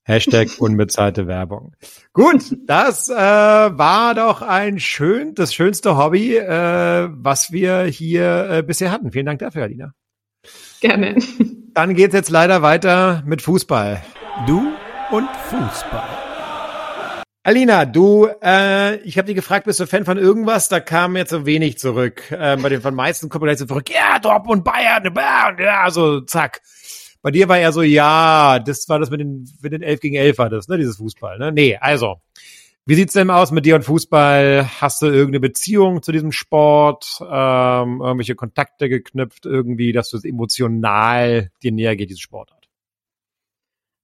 Hashtag 0.09 0.49
unbezahlte 0.57 1.27
Werbung. 1.27 1.73
Gut, 2.13 2.57
das 2.65 3.09
äh, 3.09 3.13
war 3.13 4.15
doch 4.15 4.41
ein 4.41 4.79
schön, 4.79 5.35
das 5.35 5.53
schönste 5.53 5.97
Hobby, 5.97 6.35
äh, 6.35 7.07
was 7.11 7.51
wir 7.51 7.83
hier 7.83 8.49
äh, 8.49 8.63
bisher 8.63 8.91
hatten. 8.91 9.11
Vielen 9.11 9.27
Dank 9.27 9.37
dafür, 9.39 9.63
Alina. 9.63 9.93
Gerne. 10.81 11.15
Dann 11.75 11.93
geht's 11.93 12.15
jetzt 12.15 12.31
leider 12.31 12.63
weiter 12.63 13.21
mit 13.27 13.43
Fußball. 13.43 14.01
Du 14.47 14.73
und 15.11 15.29
Fußball. 15.49 16.09
Alina, 17.43 17.85
du, 17.85 18.27
äh, 18.43 18.95
ich 19.01 19.17
habe 19.17 19.27
dich 19.27 19.35
gefragt, 19.35 19.65
bist 19.65 19.79
du 19.79 19.85
Fan 19.85 20.05
von 20.05 20.17
irgendwas? 20.17 20.69
Da 20.69 20.79
kam 20.79 21.15
jetzt 21.17 21.29
so 21.29 21.45
wenig 21.45 21.77
zurück. 21.77 22.31
Äh, 22.31 22.57
bei 22.57 22.69
den 22.69 22.81
von 22.81 22.95
meisten 22.95 23.29
kommt 23.29 23.43
gleich 23.43 23.59
so 23.59 23.65
zurück, 23.65 23.89
ja, 23.91 24.17
Dortmund, 24.17 24.63
Bayern, 24.63 25.13
Bayern, 25.13 25.57
ja, 25.59 25.89
so 25.91 26.21
zack. 26.21 26.61
Bei 27.21 27.31
dir 27.31 27.49
war 27.49 27.57
eher 27.57 27.73
so, 27.73 27.81
ja, 27.81 28.59
das 28.59 28.87
war 28.87 28.99
das 28.99 29.09
mit 29.09 29.19
den, 29.19 29.49
mit 29.61 29.73
den 29.73 29.81
11 29.81 29.99
gegen 29.99 30.15
11 30.15 30.37
war 30.37 30.49
das, 30.49 30.67
ne, 30.67 30.77
dieses 30.77 30.97
Fußball, 30.97 31.37
ne? 31.37 31.51
Nee, 31.51 31.77
also, 31.77 32.21
wie 32.85 32.95
sieht's 32.95 33.13
denn 33.13 33.29
aus 33.29 33.51
mit 33.51 33.65
dir 33.65 33.75
und 33.75 33.83
Fußball? 33.83 34.67
Hast 34.81 35.01
du 35.01 35.07
irgendeine 35.07 35.41
Beziehung 35.41 36.01
zu 36.01 36.11
diesem 36.11 36.31
Sport? 36.31 37.19
Ähm, 37.21 38.01
irgendwelche 38.01 38.35
Kontakte 38.35 38.89
geknüpft 38.89 39.45
irgendwie, 39.45 39.91
dass 39.91 40.09
du 40.09 40.17
es 40.17 40.23
emotional 40.23 41.51
dir 41.61 41.71
näher 41.71 41.95
geht, 41.95 42.09
diese 42.09 42.21
Sportart? 42.21 42.67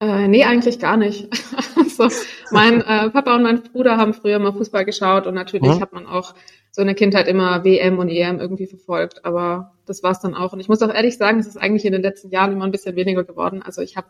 Äh, 0.02 0.28
nee, 0.28 0.44
eigentlich 0.44 0.78
gar 0.80 0.98
nicht. 0.98 1.30
also, 1.78 2.10
mein 2.52 2.82
äh, 2.82 3.10
Papa 3.10 3.36
und 3.36 3.44
mein 3.44 3.64
Bruder 3.64 3.98
haben 3.98 4.14
früher 4.14 4.40
mal 4.40 4.52
Fußball 4.54 4.86
geschaut 4.86 5.26
und 5.26 5.36
natürlich 5.36 5.76
Mhm. 5.76 5.82
hat 5.82 5.94
man 5.94 6.06
auch 6.06 6.36
so 6.76 6.82
in 6.82 6.88
der 6.88 6.96
Kindheit 6.96 7.30
immer 7.30 7.64
WM 7.64 8.00
und 8.00 8.10
EM 8.10 8.38
irgendwie 8.38 8.68
verfolgt, 8.68 9.24
aber 9.24 9.72
das 9.86 10.04
war's 10.04 10.20
dann 10.20 10.36
auch. 10.36 10.52
Und 10.52 10.60
ich 10.60 10.68
muss 10.68 10.82
auch 10.82 10.94
ehrlich 10.94 11.18
sagen, 11.18 11.40
es 11.40 11.48
ist 11.48 11.56
eigentlich 11.56 11.86
in 11.86 11.94
den 11.94 12.02
letzten 12.02 12.32
Jahren 12.32 12.52
immer 12.52 12.66
ein 12.66 12.72
bisschen 12.74 12.98
weniger 12.98 13.24
geworden. 13.24 13.62
Also 13.64 13.82
ich 13.82 13.96
habe 13.96 14.08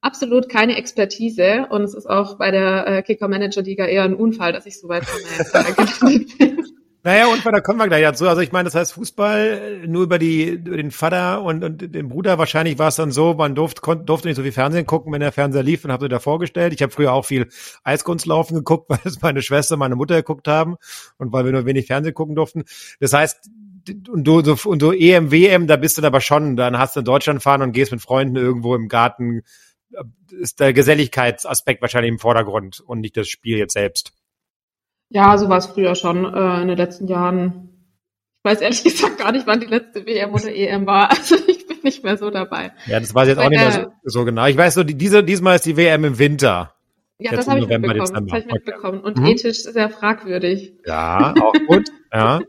absolut 0.00 0.48
keine 0.48 0.76
Expertise 0.76 1.68
und 1.70 1.82
es 1.82 1.94
ist 1.94 2.10
auch 2.10 2.36
bei 2.36 2.50
der 2.50 2.88
äh, 2.88 3.02
Kicker-Manager-Liga 3.02 3.86
eher 3.86 4.02
ein 4.02 4.16
Unfall, 4.16 4.52
dass 4.52 4.66
ich 4.66 4.80
so 4.80 4.88
weit 4.88 5.04
von 5.04 5.20
der 5.22 5.44
bin. 6.38 6.57
Naja, 7.08 7.26
und 7.28 7.42
da 7.42 7.62
kommen 7.62 7.78
wir 7.78 7.88
gleich 7.88 8.02
dazu. 8.02 8.28
Also 8.28 8.42
ich 8.42 8.52
meine, 8.52 8.64
das 8.66 8.74
heißt 8.74 8.92
Fußball 8.92 9.86
nur 9.86 10.02
über 10.02 10.18
die 10.18 10.46
über 10.46 10.76
den 10.76 10.90
Vater 10.90 11.40
und, 11.42 11.64
und 11.64 11.94
den 11.94 12.10
Bruder. 12.10 12.36
Wahrscheinlich 12.36 12.78
war 12.78 12.88
es 12.88 12.96
dann 12.96 13.12
so, 13.12 13.32
man 13.32 13.54
durfte, 13.54 13.80
kon, 13.80 14.04
durfte 14.04 14.28
nicht 14.28 14.36
so 14.36 14.42
viel 14.42 14.52
Fernsehen 14.52 14.84
gucken, 14.84 15.10
wenn 15.14 15.20
der 15.20 15.32
Fernseher 15.32 15.62
lief 15.62 15.86
und 15.86 15.90
habe 15.90 16.04
sie 16.04 16.10
da 16.10 16.18
vorgestellt. 16.18 16.74
Ich 16.74 16.82
habe 16.82 16.92
früher 16.92 17.14
auch 17.14 17.24
viel 17.24 17.48
Eiskunstlaufen 17.82 18.56
geguckt, 18.56 18.90
weil 18.90 18.98
es 19.04 19.22
meine 19.22 19.40
Schwester, 19.40 19.78
meine 19.78 19.96
Mutter 19.96 20.16
geguckt 20.16 20.48
haben 20.48 20.76
und 21.16 21.32
weil 21.32 21.46
wir 21.46 21.52
nur 21.52 21.64
wenig 21.64 21.86
Fernsehen 21.86 22.12
gucken 22.12 22.34
durften. 22.34 22.64
Das 23.00 23.14
heißt, 23.14 23.48
und 24.10 24.24
du 24.24 24.42
so, 24.42 24.68
und 24.68 24.80
so 24.82 24.92
EM, 24.92 25.30
WM, 25.30 25.66
da 25.66 25.76
bist 25.76 25.96
du 25.96 26.02
aber 26.02 26.20
schon, 26.20 26.56
dann 26.56 26.78
hast 26.78 26.94
du 26.94 27.00
in 27.00 27.06
Deutschland 27.06 27.42
fahren 27.42 27.62
und 27.62 27.72
gehst 27.72 27.90
mit 27.90 28.02
Freunden 28.02 28.36
irgendwo 28.36 28.74
im 28.74 28.86
Garten. 28.86 29.44
Ist 30.30 30.60
der 30.60 30.74
Geselligkeitsaspekt 30.74 31.80
wahrscheinlich 31.80 32.12
im 32.12 32.18
Vordergrund 32.18 32.80
und 32.80 33.00
nicht 33.00 33.16
das 33.16 33.28
Spiel 33.28 33.56
jetzt 33.56 33.72
selbst. 33.72 34.12
Ja, 35.10 35.38
so 35.38 35.48
war 35.48 35.58
es 35.58 35.66
früher 35.66 35.94
schon 35.94 36.24
äh, 36.24 36.62
in 36.62 36.68
den 36.68 36.76
letzten 36.76 37.08
Jahren. 37.08 37.70
Ich 38.44 38.50
weiß 38.50 38.60
ehrlich 38.60 38.84
gesagt 38.84 39.18
gar 39.18 39.32
nicht, 39.32 39.46
wann 39.46 39.60
die 39.60 39.66
letzte 39.66 40.06
WM 40.06 40.32
oder 40.32 40.54
EM 40.54 40.86
war. 40.86 41.10
Also 41.10 41.36
ich 41.46 41.66
bin 41.66 41.78
nicht 41.82 42.04
mehr 42.04 42.16
so 42.16 42.30
dabei. 42.30 42.72
Ja, 42.86 43.00
das 43.00 43.14
weiß 43.14 43.28
ich 43.28 43.36
jetzt 43.36 43.44
auch 43.44 43.48
nicht 43.50 43.60
mehr 43.60 43.72
so, 44.04 44.20
so 44.20 44.24
genau. 44.24 44.46
Ich 44.46 44.56
weiß 44.56 44.74
so, 44.74 44.84
die, 44.84 44.94
diese, 44.94 45.24
diesmal 45.24 45.56
ist 45.56 45.66
die 45.66 45.76
WM 45.76 46.04
im 46.04 46.18
Winter. 46.18 46.74
Ja, 47.20 47.32
Jetzt 47.32 47.40
das 47.40 47.48
habe 47.48 47.60
ich 47.60 47.66
mitbekommen. 47.68 47.98
Das 47.98 48.12
habe 48.14 48.38
ich 48.38 48.46
mitbekommen. 48.46 49.00
Und 49.00 49.18
Mhm. 49.18 49.26
ethisch 49.26 49.62
sehr 49.62 49.90
fragwürdig. 49.90 50.74
Ja, 50.86 51.34
auch 51.40 51.52
gut. 51.66 51.88
ja. 52.12 52.40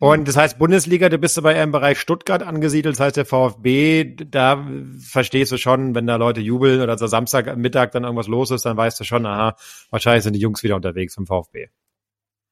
Und 0.00 0.28
das 0.28 0.36
heißt, 0.36 0.58
Bundesliga, 0.58 1.08
du 1.08 1.18
bist 1.18 1.38
aber 1.38 1.54
eher 1.54 1.62
im 1.62 1.72
Bereich 1.72 1.98
Stuttgart 1.98 2.42
angesiedelt, 2.42 2.96
das 2.96 3.00
heißt 3.00 3.16
der 3.16 3.24
VfB, 3.24 4.16
da 4.28 4.66
verstehst 4.98 5.52
du 5.52 5.56
schon, 5.56 5.94
wenn 5.94 6.06
da 6.06 6.16
Leute 6.16 6.40
jubeln 6.40 6.80
oder 6.80 6.98
so 6.98 7.06
Samstagmittag 7.06 7.90
dann 7.92 8.04
irgendwas 8.04 8.28
los 8.28 8.50
ist, 8.50 8.66
dann 8.66 8.76
weißt 8.76 8.98
du 9.00 9.04
schon, 9.04 9.24
aha, 9.24 9.56
wahrscheinlich 9.90 10.24
sind 10.24 10.34
die 10.34 10.40
Jungs 10.40 10.62
wieder 10.62 10.76
unterwegs 10.76 11.16
im 11.16 11.26
VfB. 11.26 11.68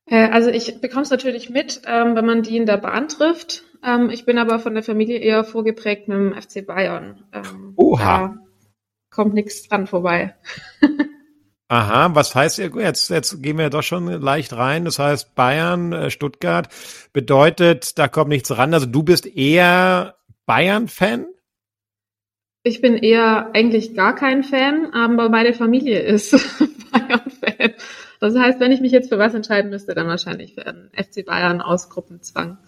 Äh, 0.06 0.28
also 0.28 0.50
ich 0.50 0.80
bekomme 0.80 1.02
es 1.02 1.11
natürlich 1.11 1.50
mit, 1.50 1.82
ähm, 1.87 2.14
wenn 2.16 2.26
man 2.26 2.42
die 2.42 2.56
in 2.56 2.66
der 2.66 2.78
Bahn 2.78 3.08
trifft. 3.08 3.64
Ähm, 3.84 4.11
ich 4.11 4.25
bin 4.25 4.38
aber 4.38 4.58
von 4.58 4.75
der 4.75 4.82
Familie 4.82 5.18
eher 5.18 5.44
vorgeprägt 5.44 6.08
mit 6.08 6.18
dem 6.18 6.34
FC 6.34 6.66
Bayern. 6.66 7.25
Ähm, 7.32 7.75
Oha. 7.76 8.18
Da 8.18 8.38
kommt 9.11 9.34
nichts 9.34 9.68
dran 9.68 9.87
vorbei. 9.87 10.34
Aha, 11.72 12.14
was 12.14 12.34
heißt, 12.34 12.58
jetzt, 12.58 13.08
jetzt 13.08 13.42
gehen 13.42 13.56
wir 13.56 13.70
doch 13.70 13.82
schon 13.82 14.06
leicht 14.06 14.52
rein. 14.52 14.84
Das 14.84 14.98
heißt, 14.98 15.34
Bayern, 15.34 15.94
äh, 15.94 16.10
Stuttgart 16.10 16.68
bedeutet, 17.14 17.98
da 17.98 18.08
kommt 18.08 18.28
nichts 18.28 18.54
ran. 18.58 18.74
Also 18.74 18.84
du 18.84 19.02
bist 19.02 19.24
eher 19.24 20.16
Bayern-Fan? 20.44 21.24
Ich 22.62 22.82
bin 22.82 22.98
eher 22.98 23.54
eigentlich 23.54 23.94
gar 23.94 24.14
kein 24.14 24.44
Fan, 24.44 24.92
aber 24.92 25.30
meine 25.30 25.54
Familie 25.54 26.00
ist 26.00 26.32
Bayern-Fan. 26.92 27.72
Das 28.20 28.36
heißt, 28.36 28.60
wenn 28.60 28.72
ich 28.72 28.82
mich 28.82 28.92
jetzt 28.92 29.08
für 29.08 29.18
was 29.18 29.32
entscheiden 29.32 29.70
müsste, 29.70 29.94
dann 29.94 30.08
wahrscheinlich 30.08 30.52
für 30.52 30.66
einen 30.66 30.90
FC 30.94 31.24
Bayern 31.24 31.62
aus 31.62 31.88
Gruppenzwang. 31.88 32.58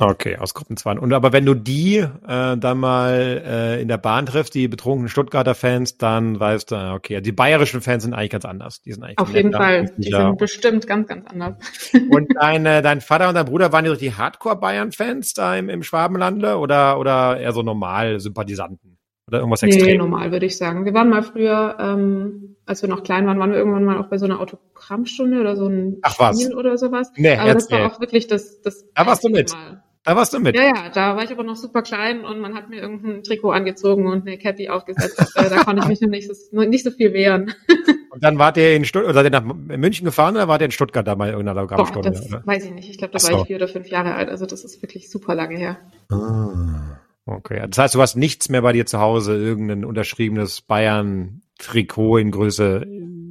Okay, 0.00 0.36
aus 0.36 0.54
Gruppenzwang. 0.54 1.00
Und 1.00 1.12
aber 1.12 1.32
wenn 1.32 1.44
du 1.44 1.54
die 1.54 1.96
äh, 1.96 2.56
dann 2.56 2.78
mal 2.78 3.42
äh, 3.44 3.82
in 3.82 3.88
der 3.88 3.98
Bahn 3.98 4.26
triffst, 4.26 4.54
die 4.54 4.68
betrunkenen 4.68 5.08
Stuttgarter 5.08 5.56
Fans, 5.56 5.98
dann 5.98 6.38
weißt 6.38 6.70
du, 6.70 6.76
ah, 6.76 6.94
okay, 6.94 7.20
die 7.20 7.32
bayerischen 7.32 7.80
Fans 7.80 8.04
sind 8.04 8.14
eigentlich 8.14 8.30
ganz 8.30 8.44
anders. 8.44 8.80
Die 8.80 8.92
sind 8.92 9.02
eigentlich 9.02 9.18
Auf 9.18 9.34
jeden 9.34 9.52
Fall. 9.52 9.92
Die 9.96 10.10
sind 10.10 10.38
bestimmt 10.38 10.86
ganz, 10.86 11.08
ganz 11.08 11.26
anders. 11.26 11.56
Und 12.10 12.28
dein, 12.40 12.64
äh, 12.64 12.80
dein 12.80 13.00
Vater 13.00 13.28
und 13.28 13.34
dein 13.34 13.46
Bruder 13.46 13.72
waren 13.72 13.84
die 13.84 13.90
richtig 13.90 14.16
Hardcore-Bayern-Fans 14.16 15.34
da 15.34 15.56
im, 15.56 15.68
im 15.68 15.82
Schwabenlande 15.82 16.58
oder, 16.58 17.00
oder 17.00 17.40
eher 17.40 17.52
so 17.52 17.62
normal 17.62 18.20
Sympathisanten? 18.20 18.98
Oder 19.26 19.40
irgendwas 19.40 19.62
nee, 19.62 19.68
extrem? 19.70 19.98
normal, 19.98 20.30
würde 20.30 20.46
ich 20.46 20.56
sagen. 20.56 20.84
Wir 20.84 20.94
waren 20.94 21.10
mal 21.10 21.22
früher, 21.22 21.76
ähm, 21.80 22.56
als 22.66 22.82
wir 22.82 22.88
noch 22.88 23.02
klein 23.02 23.26
waren, 23.26 23.38
waren 23.38 23.50
wir 23.50 23.58
irgendwann 23.58 23.84
mal 23.84 23.98
auch 23.98 24.08
bei 24.08 24.16
so 24.16 24.24
einer 24.24 24.40
Autogrammstunde 24.40 25.40
oder 25.40 25.56
so 25.56 25.66
ein 25.66 25.98
Ach, 26.02 26.18
was? 26.18 26.40
Spiel 26.40 26.56
oder 26.56 26.78
sowas. 26.78 27.12
Nee, 27.16 27.36
Aber 27.36 27.52
das 27.52 27.70
war 27.70 27.86
auch 27.86 28.00
wirklich 28.00 28.28
das, 28.28 28.62
das 28.62 28.86
Da 28.94 29.04
warst 29.06 29.24
du 29.24 29.28
mit. 29.28 29.52
Mal. 29.52 29.82
Da 30.08 30.16
warst 30.16 30.32
du 30.32 30.40
mit. 30.40 30.56
Ja, 30.56 30.62
ja, 30.62 30.88
da 30.88 31.16
war 31.16 31.22
ich 31.22 31.30
aber 31.30 31.42
noch 31.42 31.56
super 31.56 31.82
klein 31.82 32.24
und 32.24 32.40
man 32.40 32.54
hat 32.54 32.70
mir 32.70 32.80
irgendein 32.80 33.22
Trikot 33.22 33.50
angezogen 33.50 34.06
und 34.06 34.26
eine 34.26 34.38
Cappy 34.38 34.70
aufgesetzt. 34.70 35.20
äh, 35.36 35.50
da 35.50 35.64
konnte 35.64 35.82
ich 35.82 35.88
mich 35.88 36.00
noch 36.00 36.08
nicht 36.08 36.30
so, 36.34 36.62
nicht 36.62 36.82
so 36.82 36.90
viel 36.90 37.12
wehren. 37.12 37.52
Und 38.10 38.24
dann 38.24 38.38
wart 38.38 38.56
ihr 38.56 38.74
in 38.74 38.86
Stuttgart, 38.86 39.10
oder 39.10 39.22
seid 39.22 39.26
ihr 39.26 39.38
nach 39.38 39.54
München 39.54 40.06
gefahren 40.06 40.34
oder 40.34 40.48
wart 40.48 40.62
ihr 40.62 40.64
in 40.64 40.70
Stuttgart 40.70 41.06
da 41.06 41.14
mal 41.14 41.26
in 41.26 41.34
irgendeiner 41.34 41.60
Autogrammstunde? 41.60 42.10
das 42.10 42.26
oder? 42.26 42.42
weiß 42.46 42.64
ich 42.64 42.70
nicht. 42.72 42.88
Ich 42.88 42.96
glaube, 42.96 43.12
da 43.12 43.18
Ach 43.20 43.28
war 43.28 43.36
so. 43.36 43.42
ich 43.42 43.46
vier 43.48 43.56
oder 43.56 43.68
fünf 43.68 43.86
Jahre 43.88 44.14
alt. 44.14 44.30
Also 44.30 44.46
das 44.46 44.64
ist 44.64 44.80
wirklich 44.80 45.10
super 45.10 45.34
lange 45.34 45.58
her. 45.58 45.76
Ah, 46.10 46.98
okay. 47.26 47.62
Das 47.68 47.76
heißt, 47.76 47.94
du 47.94 48.00
hast 48.00 48.16
nichts 48.16 48.48
mehr 48.48 48.62
bei 48.62 48.72
dir 48.72 48.86
zu 48.86 48.98
Hause, 48.98 49.36
irgendein 49.36 49.84
unterschriebenes 49.84 50.62
Bayern-Trikot 50.62 52.16
in 52.16 52.30
Größe 52.30 52.86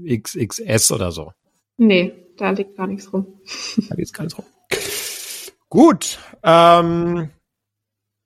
XXS 0.08 0.92
oder 0.92 1.12
so. 1.12 1.34
Nee, 1.78 2.14
da 2.38 2.52
liegt 2.52 2.78
gar 2.78 2.86
nichts 2.86 3.12
rum. 3.12 3.42
Da 3.90 3.96
geht's 3.96 4.14
gar 4.14 4.26
nicht 4.26 4.38
rum. 4.38 4.46
Gut. 5.70 6.20
Ähm, 6.44 7.30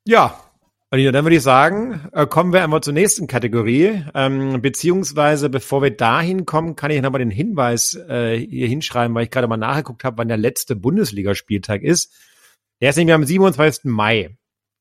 ja. 0.05 0.39
Alina, 0.93 1.11
dann 1.13 1.23
würde 1.23 1.37
ich 1.37 1.41
sagen, 1.41 2.09
äh, 2.11 2.27
kommen 2.27 2.51
wir 2.51 2.63
einmal 2.63 2.81
zur 2.81 2.93
nächsten 2.93 3.25
Kategorie. 3.25 4.03
Ähm, 4.13 4.61
beziehungsweise, 4.61 5.49
bevor 5.49 5.81
wir 5.81 5.95
dahin 5.95 6.45
kommen, 6.45 6.75
kann 6.75 6.91
ich 6.91 7.01
nochmal 7.01 7.19
den 7.19 7.31
Hinweis 7.31 7.93
äh, 7.93 8.37
hier 8.37 8.67
hinschreiben, 8.67 9.15
weil 9.15 9.23
ich 9.23 9.31
gerade 9.31 9.47
mal 9.47 9.55
nachgeguckt 9.55 10.03
habe, 10.03 10.17
wann 10.17 10.27
der 10.27 10.35
letzte 10.35 10.75
Bundesligaspieltag 10.75 11.81
ist. 11.81 12.13
Der 12.81 12.89
ist 12.89 12.97
nämlich 12.97 13.15
am 13.15 13.23
27. 13.23 13.85
Mai. 13.85 14.35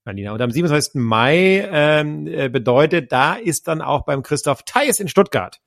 Alina. 0.05 0.33
Und 0.33 0.43
am 0.43 0.51
27. 0.51 0.95
Mai 0.97 1.69
ähm, 1.71 2.27
äh, 2.27 2.49
bedeutet, 2.49 3.13
da 3.13 3.35
ist 3.35 3.69
dann 3.69 3.81
auch 3.81 4.05
beim 4.05 4.23
Christoph 4.23 4.65
Theis 4.65 4.99
in 4.99 5.07
Stuttgart 5.07 5.61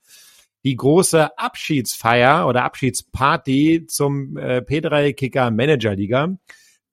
die 0.64 0.76
große 0.76 1.38
Abschiedsfeier 1.38 2.46
oder 2.48 2.64
Abschiedsparty 2.64 3.86
zum 3.86 4.36
äh, 4.36 4.58
P3 4.58 5.12
Kicker 5.12 5.50
Manager 5.50 5.94
Liga, 5.94 6.36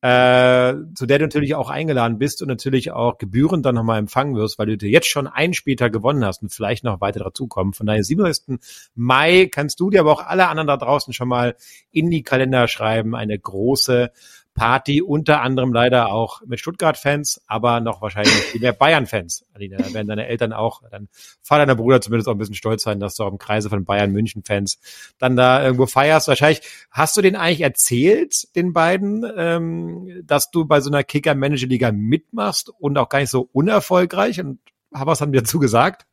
äh, 0.02 0.74
zu 0.96 1.06
der 1.06 1.20
du 1.20 1.26
natürlich 1.26 1.54
auch 1.54 1.70
eingeladen 1.70 2.18
bist 2.18 2.42
und 2.42 2.48
natürlich 2.48 2.92
auch 2.92 3.20
gebührend 3.20 3.66
dann 3.66 3.76
nochmal 3.76 4.00
empfangen 4.00 4.36
wirst, 4.36 4.58
weil 4.58 4.66
du 4.66 4.78
dir 4.78 4.90
jetzt 4.90 5.08
schon 5.08 5.28
einen 5.28 5.54
später 5.54 5.92
gewonnen 5.92 6.26
hast 6.26 6.42
und 6.42 6.52
vielleicht 6.52 6.84
noch 6.84 7.02
weiter 7.02 7.20
dazukommen. 7.20 7.74
Von 7.74 7.86
daher 7.86 8.04
27. 8.04 8.58
Mai 8.96 9.48
kannst 9.52 9.80
du 9.80 9.92
dir 9.92 10.02
aber 10.02 10.12
auch 10.12 10.26
alle 10.26 10.48
anderen 10.48 10.68
da 10.68 10.78
draußen 10.78 11.14
schon 11.14 11.28
mal 11.28 11.56
in 11.92 12.10
die 12.10 12.24
Kalender 12.24 12.68
schreiben. 12.68 13.16
Eine 13.16 13.38
große 13.38 14.12
Party, 14.54 15.02
unter 15.02 15.42
anderem 15.42 15.74
leider 15.74 16.12
auch 16.12 16.42
mit 16.46 16.60
Stuttgart-Fans, 16.60 17.42
aber 17.48 17.80
noch 17.80 18.02
wahrscheinlich 18.02 18.34
viel 18.34 18.62
mehr 18.62 18.74
Bayern-Fans. 18.74 19.46
Alina, 19.54 19.78
da 19.78 19.94
werden 19.94 20.08
deine 20.08 20.28
Eltern 20.28 20.54
auch, 20.54 20.82
dein 20.92 21.08
Vater, 21.42 21.66
dein 21.66 21.78
Bruder 21.78 22.02
zumindest 22.02 22.28
auch 22.28 22.34
ein 22.34 22.38
bisschen 22.38 22.56
stolz 22.56 22.84
sein, 22.84 23.00
dass 23.00 23.16
du 23.16 23.24
auch 23.24 23.32
im 23.32 23.38
Kreise 23.38 23.70
von 23.70 23.86
Bayern-München-Fans 23.86 24.80
dann 25.18 25.36
da 25.36 25.64
irgendwo 25.64 25.86
feierst. 25.86 26.28
Wahrscheinlich 26.28 26.62
hast 26.92 27.16
du 27.16 27.22
den 27.22 27.36
eigentlich 27.36 27.62
erzählt, 27.62 28.56
den 28.56 28.74
beiden, 28.74 29.26
ähm, 29.36 30.22
dass 30.26 30.52
du 30.52 30.66
bei 30.66 30.82
so 30.82 30.90
einer 30.90 31.04
Kicker-Manager-Liga 31.04 31.92
mitmachst 31.92 32.70
und 32.78 32.98
auch 32.98 33.10
gar 33.10 33.20
nicht 33.20 33.32
so 33.32 33.50
unerfolgreich 33.54 34.40
und 34.42 34.60
was 34.92 35.22
haben 35.22 35.32
die 35.32 35.40
dazu 35.40 35.60
gesagt? 35.60 36.06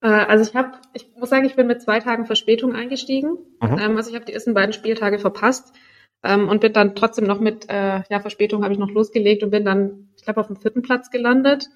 Äh, 0.00 0.08
Also 0.08 0.50
ich 0.50 0.56
habe, 0.56 0.72
ich 0.94 1.06
muss 1.16 1.30
sagen, 1.30 1.44
ich 1.44 1.54
bin 1.54 1.68
mit 1.68 1.80
zwei 1.80 2.00
Tagen 2.00 2.26
Verspätung 2.26 2.74
eingestiegen. 2.74 3.38
Mhm. 3.60 3.78
Ähm, 3.78 3.96
also 3.96 4.10
ich 4.10 4.16
habe 4.16 4.24
die 4.24 4.32
ersten 4.32 4.54
beiden 4.54 4.72
Spieltage 4.72 5.20
verpasst 5.20 5.72
ähm, 6.22 6.48
und 6.48 6.60
bin 6.60 6.72
dann 6.72 6.94
trotzdem 6.94 7.26
noch 7.26 7.40
mit 7.40 7.68
äh, 7.68 8.02
ja, 8.08 8.20
Verspätung 8.20 8.62
habe 8.62 8.72
ich 8.72 8.78
noch 8.78 8.90
losgelegt 8.90 9.42
und 9.42 9.50
bin 9.50 9.64
dann, 9.64 10.08
ich 10.16 10.24
glaube, 10.24 10.40
auf 10.40 10.46
dem 10.46 10.56
vierten 10.56 10.82
Platz 10.82 11.10
gelandet 11.10 11.66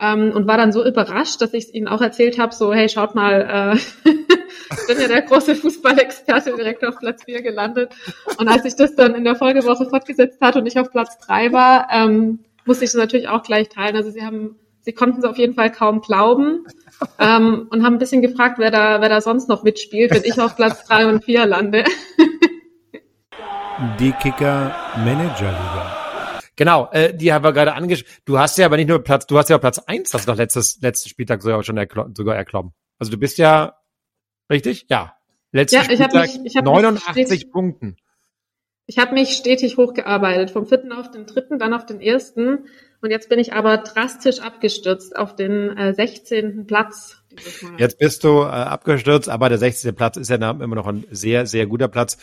ähm, 0.00 0.32
und 0.32 0.46
war 0.46 0.56
dann 0.56 0.72
so 0.72 0.84
überrascht, 0.84 1.40
dass 1.40 1.54
ich 1.54 1.74
ihnen 1.74 1.88
auch 1.88 2.00
erzählt 2.00 2.38
habe, 2.38 2.54
so 2.54 2.72
hey, 2.72 2.88
schaut 2.88 3.14
mal, 3.14 3.74
äh, 3.74 3.76
ich 3.76 4.86
bin 4.86 5.00
ja 5.00 5.08
der 5.08 5.22
große 5.22 5.54
Fußballexperte 5.54 6.54
direkt 6.54 6.84
auf 6.84 6.98
Platz 6.98 7.24
vier 7.24 7.42
gelandet. 7.42 7.92
Und 8.38 8.48
als 8.48 8.64
ich 8.64 8.76
das 8.76 8.94
dann 8.94 9.14
in 9.14 9.24
der 9.24 9.34
Folgewoche 9.34 9.88
fortgesetzt 9.88 10.40
hat 10.40 10.56
und 10.56 10.66
ich 10.66 10.78
auf 10.78 10.90
Platz 10.90 11.18
drei 11.18 11.52
war, 11.52 11.88
ähm, 11.92 12.40
musste 12.64 12.84
ich 12.84 12.92
das 12.92 13.00
natürlich 13.00 13.28
auch 13.28 13.42
gleich 13.42 13.68
teilen. 13.68 13.96
Also 13.96 14.10
sie 14.10 14.24
haben 14.24 14.56
Sie 14.80 14.94
konnten 14.94 15.18
es 15.18 15.24
auf 15.26 15.36
jeden 15.36 15.52
Fall 15.52 15.70
kaum 15.70 16.00
glauben 16.00 16.64
ähm, 17.18 17.66
und 17.68 17.84
haben 17.84 17.96
ein 17.96 17.98
bisschen 17.98 18.22
gefragt, 18.22 18.58
wer 18.58 18.70
da, 18.70 19.02
wer 19.02 19.10
da 19.10 19.20
sonst 19.20 19.46
noch 19.46 19.62
mitspielt, 19.62 20.12
wenn 20.12 20.24
ich 20.24 20.40
auf 20.40 20.56
Platz 20.56 20.84
drei 20.86 21.06
und 21.06 21.22
vier 21.22 21.44
lande. 21.44 21.84
Die 24.00 24.12
Kicker 24.12 24.74
Manager 25.04 25.50
Liga. 25.52 26.40
Genau, 26.56 26.88
äh, 26.90 27.14
die 27.14 27.32
haben 27.32 27.44
wir 27.44 27.52
gerade 27.52 27.74
angesprochen. 27.74 28.20
Du 28.24 28.38
hast 28.38 28.58
ja 28.58 28.66
aber 28.66 28.76
nicht 28.76 28.88
nur 28.88 28.98
Platz, 29.04 29.26
du 29.26 29.38
hast 29.38 29.48
ja 29.50 29.58
Platz 29.58 29.78
eins, 29.78 30.10
das 30.10 30.26
noch 30.26 30.36
letztes, 30.36 30.80
letzten 30.82 31.08
Spieltag 31.08 31.42
sogar 31.42 31.62
schon 31.62 31.76
erkl 31.76 32.06
sogar 32.16 32.34
erklommen. 32.34 32.72
Also 32.98 33.12
du 33.12 33.18
bist 33.18 33.38
ja, 33.38 33.76
richtig? 34.50 34.86
Ja. 34.88 35.14
Letzten 35.52 35.76
Ja, 35.76 35.82
ich 35.90 36.00
hab 36.00 36.10
Spieltag 36.10 36.28
mich- 36.42 36.46
ich 36.46 36.56
hab 36.56 36.64
mich 36.64 36.72
89 36.74 37.28
stetig- 37.28 37.52
Punkten. 37.52 37.96
Ich 38.86 38.98
habe 38.98 39.12
mich 39.14 39.30
stetig 39.36 39.76
hochgearbeitet, 39.76 40.50
vom 40.50 40.66
vierten 40.66 40.92
auf 40.92 41.10
den 41.10 41.26
dritten, 41.26 41.58
dann 41.58 41.74
auf 41.74 41.84
den 41.86 42.00
ersten. 42.00 42.66
Und 43.02 43.10
jetzt 43.10 43.28
bin 43.28 43.38
ich 43.38 43.52
aber 43.52 43.76
drastisch 43.78 44.40
abgestürzt 44.40 45.14
auf 45.14 45.36
den 45.36 45.76
äh, 45.76 45.94
16. 45.94 46.66
Platz. 46.66 47.22
Jetzt 47.76 47.98
bist 47.98 48.24
du 48.24 48.40
äh, 48.40 48.46
abgestürzt, 48.46 49.28
aber 49.28 49.50
der 49.50 49.58
16. 49.58 49.94
Platz 49.94 50.16
ist 50.16 50.30
ja 50.30 50.36
immer 50.36 50.74
noch 50.74 50.86
ein 50.86 51.04
sehr, 51.10 51.46
sehr 51.46 51.66
guter 51.66 51.86
Platz. 51.88 52.16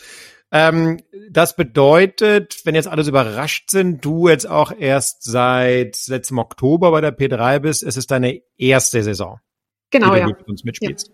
Ähm, 0.56 0.98
das 1.30 1.54
bedeutet, 1.54 2.60
wenn 2.64 2.74
jetzt 2.74 2.88
alles 2.88 3.08
überrascht 3.08 3.70
sind, 3.70 4.04
du 4.04 4.28
jetzt 4.28 4.48
auch 4.48 4.72
erst 4.76 5.22
seit 5.22 6.06
letztem 6.06 6.38
Oktober 6.38 6.90
bei 6.90 7.00
der 7.02 7.16
P3 7.16 7.58
bist, 7.58 7.82
es 7.82 7.96
ist 7.96 8.10
deine 8.10 8.40
erste 8.56 9.02
Saison, 9.02 9.40
genau, 9.90 10.14
die 10.14 10.20
ja. 10.20 10.24
du 10.24 10.30
mit 10.30 10.48
uns 10.48 10.64
mitspielst. 10.64 11.10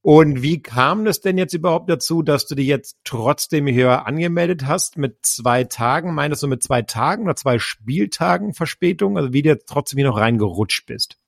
Und 0.00 0.42
wie 0.42 0.60
kam 0.60 1.06
es 1.06 1.20
denn 1.20 1.38
jetzt 1.38 1.54
überhaupt 1.54 1.88
dazu, 1.88 2.22
dass 2.22 2.48
du 2.48 2.56
dich 2.56 2.66
jetzt 2.66 2.96
trotzdem 3.04 3.68
hier 3.68 4.04
angemeldet 4.04 4.66
hast 4.66 4.98
mit 4.98 5.24
zwei 5.24 5.62
Tagen? 5.62 6.12
Meinst 6.12 6.42
du 6.42 6.48
mit 6.48 6.60
zwei 6.60 6.82
Tagen 6.82 7.22
oder 7.22 7.36
zwei 7.36 7.60
Spieltagen 7.60 8.52
Verspätung? 8.52 9.16
Also 9.16 9.32
wie 9.32 9.42
du 9.42 9.50
jetzt 9.50 9.68
trotzdem 9.68 9.98
hier 9.98 10.08
noch 10.08 10.18
reingerutscht 10.18 10.86
bist? 10.86 11.18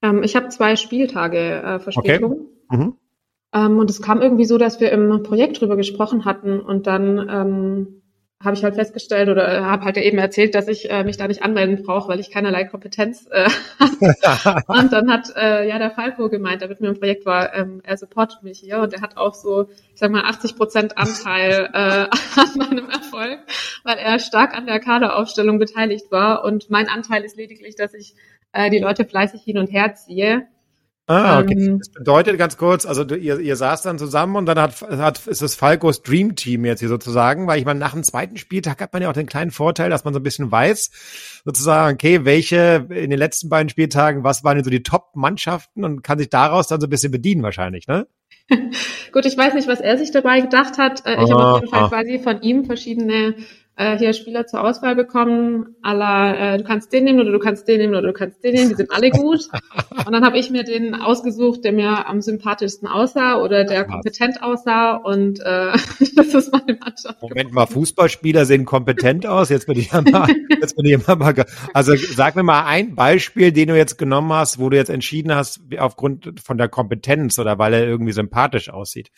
Ähm, 0.00 0.22
ich 0.22 0.34
habe 0.34 0.48
zwei 0.48 0.76
Spieltage 0.76 1.62
äh, 1.62 1.78
Verspätung. 1.78 2.48
Mhm. 2.70 2.96
Ähm, 3.52 3.78
und 3.78 3.90
es 3.90 4.02
kam 4.02 4.20
irgendwie 4.20 4.44
so, 4.44 4.58
dass 4.58 4.80
wir 4.80 4.92
im 4.92 5.22
Projekt 5.22 5.60
drüber 5.60 5.76
gesprochen 5.76 6.24
hatten. 6.24 6.60
Und 6.60 6.86
dann 6.86 7.28
ähm, 7.28 8.02
habe 8.44 8.54
ich 8.54 8.64
halt 8.64 8.74
festgestellt 8.74 9.30
oder 9.30 9.64
habe 9.64 9.84
halt 9.84 9.96
eben 9.96 10.18
erzählt, 10.18 10.54
dass 10.54 10.68
ich 10.68 10.90
äh, 10.90 11.04
mich 11.04 11.16
da 11.16 11.26
nicht 11.26 11.42
anmelden 11.42 11.82
brauche, 11.82 12.08
weil 12.08 12.20
ich 12.20 12.30
keinerlei 12.30 12.64
Kompetenz 12.64 13.26
äh, 13.30 13.48
Und 14.66 14.92
dann 14.92 15.10
hat 15.10 15.32
äh, 15.36 15.66
ja 15.66 15.78
der 15.78 15.90
Falco 15.90 16.28
gemeint, 16.28 16.60
der 16.60 16.68
mit 16.68 16.80
mir 16.80 16.88
im 16.88 16.98
Projekt 16.98 17.24
war, 17.24 17.54
ähm, 17.54 17.80
er 17.82 17.96
supportet 17.96 18.42
mich 18.42 18.60
hier. 18.60 18.80
Und 18.80 18.92
er 18.92 19.00
hat 19.00 19.16
auch 19.16 19.34
so, 19.34 19.68
ich 19.92 19.98
sag 19.98 20.10
mal, 20.10 20.24
80 20.24 20.56
Prozent 20.56 20.98
Anteil 20.98 21.70
äh, 21.72 21.76
an 22.40 22.56
meinem 22.56 22.90
Erfolg, 22.90 23.38
weil 23.84 23.96
er 23.96 24.18
stark 24.18 24.56
an 24.56 24.66
der 24.66 24.80
Kaderaufstellung 24.80 25.58
beteiligt 25.58 26.10
war. 26.10 26.44
Und 26.44 26.68
mein 26.68 26.88
Anteil 26.88 27.24
ist 27.24 27.36
lediglich, 27.36 27.74
dass 27.74 27.94
ich 27.94 28.14
äh, 28.52 28.70
die 28.70 28.78
Leute 28.78 29.06
fleißig 29.06 29.42
hin 29.42 29.58
und 29.58 29.72
her 29.72 29.94
ziehe. 29.94 30.46
Ah, 31.08 31.38
okay. 31.40 31.54
Ähm, 31.56 31.78
das 31.78 31.90
bedeutet 31.90 32.36
ganz 32.36 32.56
kurz, 32.56 32.84
also 32.84 33.04
du, 33.04 33.16
ihr, 33.16 33.38
ihr 33.38 33.54
saß 33.54 33.82
dann 33.82 33.98
zusammen 33.98 34.34
und 34.34 34.46
dann 34.46 34.58
hat, 34.58 34.82
hat 34.82 35.26
ist 35.28 35.40
das 35.40 35.54
Falcos 35.54 36.02
Dream 36.02 36.34
Team 36.34 36.64
jetzt 36.64 36.80
hier 36.80 36.88
sozusagen, 36.88 37.46
weil 37.46 37.60
ich 37.60 37.64
meine, 37.64 37.78
nach 37.78 37.92
dem 37.92 38.02
zweiten 38.02 38.36
Spieltag 38.36 38.80
hat 38.80 38.92
man 38.92 39.02
ja 39.02 39.08
auch 39.08 39.14
den 39.14 39.26
kleinen 39.26 39.52
Vorteil, 39.52 39.88
dass 39.88 40.04
man 40.04 40.14
so 40.14 40.18
ein 40.20 40.24
bisschen 40.24 40.50
weiß, 40.50 40.90
sozusagen, 41.44 41.94
okay, 41.94 42.24
welche 42.24 42.86
in 42.90 43.10
den 43.10 43.18
letzten 43.18 43.48
beiden 43.48 43.68
Spieltagen, 43.68 44.24
was 44.24 44.42
waren 44.42 44.56
denn 44.56 44.64
so 44.64 44.70
die 44.70 44.82
Top-Mannschaften 44.82 45.84
und 45.84 46.02
kann 46.02 46.18
sich 46.18 46.28
daraus 46.28 46.66
dann 46.66 46.80
so 46.80 46.88
ein 46.88 46.90
bisschen 46.90 47.12
bedienen 47.12 47.44
wahrscheinlich, 47.44 47.86
ne? 47.86 48.08
Gut, 49.12 49.26
ich 49.26 49.36
weiß 49.36 49.54
nicht, 49.54 49.68
was 49.68 49.80
er 49.80 49.98
sich 49.98 50.10
dabei 50.10 50.40
gedacht 50.40 50.76
hat. 50.78 51.06
Äh, 51.06 51.22
Ich 51.22 51.30
habe 51.30 51.44
auf 51.44 51.60
jeden 51.60 51.72
Fall 51.72 51.88
quasi 51.88 52.18
von 52.18 52.42
ihm 52.42 52.64
verschiedene 52.64 53.34
äh, 53.76 53.98
hier 53.98 54.14
Spieler 54.14 54.46
zur 54.46 54.64
Auswahl 54.64 54.96
bekommen. 54.96 55.76
Aller, 55.82 56.54
äh, 56.54 56.58
du 56.58 56.64
kannst 56.64 56.92
den 56.92 57.04
nehmen 57.04 57.20
oder 57.20 57.30
du 57.30 57.38
kannst 57.38 57.68
den 57.68 57.78
nehmen 57.78 57.94
oder 57.94 58.08
du 58.08 58.12
kannst 58.14 58.42
den 58.42 58.54
nehmen. 58.54 58.70
Die 58.70 58.74
sind 58.74 58.90
alle 58.90 59.10
gut. 59.10 59.48
Und 60.06 60.12
dann 60.12 60.24
habe 60.24 60.38
ich 60.38 60.50
mir 60.50 60.64
den 60.64 60.94
ausgesucht, 60.94 61.62
der 61.62 61.72
mir 61.72 62.08
am 62.08 62.22
sympathischsten 62.22 62.88
aussah 62.88 63.40
oder 63.40 63.64
der 63.64 63.84
kompetent 63.84 64.42
aussah. 64.42 64.96
Und 64.96 65.40
äh, 65.40 65.72
das 66.16 66.34
ist 66.34 66.52
meine 66.52 66.78
Mannschaft. 66.78 67.20
Moment 67.20 67.52
mal, 67.52 67.66
Fußballspieler 67.66 68.46
sehen 68.46 68.64
kompetent 68.64 69.26
aus. 69.26 69.50
Jetzt 69.50 69.66
bin 69.66 69.78
ich 69.78 69.92
ja 69.92 70.00
mal, 70.00 70.26
jetzt 70.60 70.74
bin 70.74 70.86
ich 70.86 71.06
ja 71.06 71.14
mal, 71.14 71.34
also 71.74 71.94
sag 71.96 72.34
mir 72.34 72.42
mal 72.42 72.64
ein 72.64 72.94
Beispiel, 72.94 73.52
den 73.52 73.68
du 73.68 73.76
jetzt 73.76 73.98
genommen 73.98 74.32
hast, 74.32 74.58
wo 74.58 74.70
du 74.70 74.76
jetzt 74.76 74.90
entschieden 74.90 75.34
hast, 75.34 75.60
aufgrund 75.78 76.40
von 76.42 76.56
der 76.56 76.68
Kompetenz 76.68 77.38
oder 77.38 77.58
weil 77.58 77.74
er 77.74 77.86
irgendwie 77.86 78.12
sympathisch 78.12 78.70
aussieht. 78.70 79.10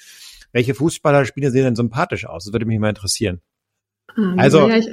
Welche 0.50 0.74
Fußballerspieler 0.74 1.50
sehen 1.50 1.64
denn 1.64 1.76
sympathisch 1.76 2.26
aus? 2.26 2.44
Das 2.44 2.52
würde 2.52 2.66
mich 2.66 2.78
mal 2.78 2.88
interessieren. 2.88 3.40
Ähm, 4.16 4.34
Also, 4.38 4.66
naja, 4.66 4.78
ich, 4.78 4.88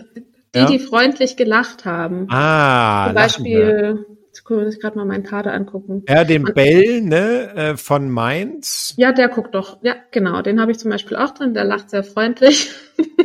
die, 0.56 0.60
ja. 0.60 0.66
die 0.66 0.80
freundlich 0.80 1.38
gelacht 1.38 1.86
haben. 1.86 2.28
Ah, 2.30 3.06
Zum 3.08 3.16
wir. 3.16 3.22
Beispiel, 3.22 4.06
jetzt 4.28 4.50
muss 4.50 4.74
ich 4.74 4.82
gerade 4.82 4.98
mal 4.98 5.06
meinen 5.06 5.24
Kader 5.24 5.54
angucken. 5.54 6.04
Ja, 6.08 6.24
den 6.24 6.44
Bell, 6.44 7.02
ne, 7.02 7.56
äh, 7.56 7.78
von 7.78 8.10
Mainz. 8.10 8.94
Ja, 8.98 9.12
der 9.12 9.30
guckt 9.30 9.54
doch. 9.56 9.80
Ja, 9.82 9.96
genau. 10.12 10.42
Den 10.42 10.62
habe 10.62 10.72
ich 10.72 10.80
zum 10.80 10.92
Beispiel 10.92 11.18
auch 11.18 11.32
drin. 11.32 11.54
Der 11.54 11.64
lacht 11.66 11.90
sehr 11.90 12.04
freundlich. 12.04 12.72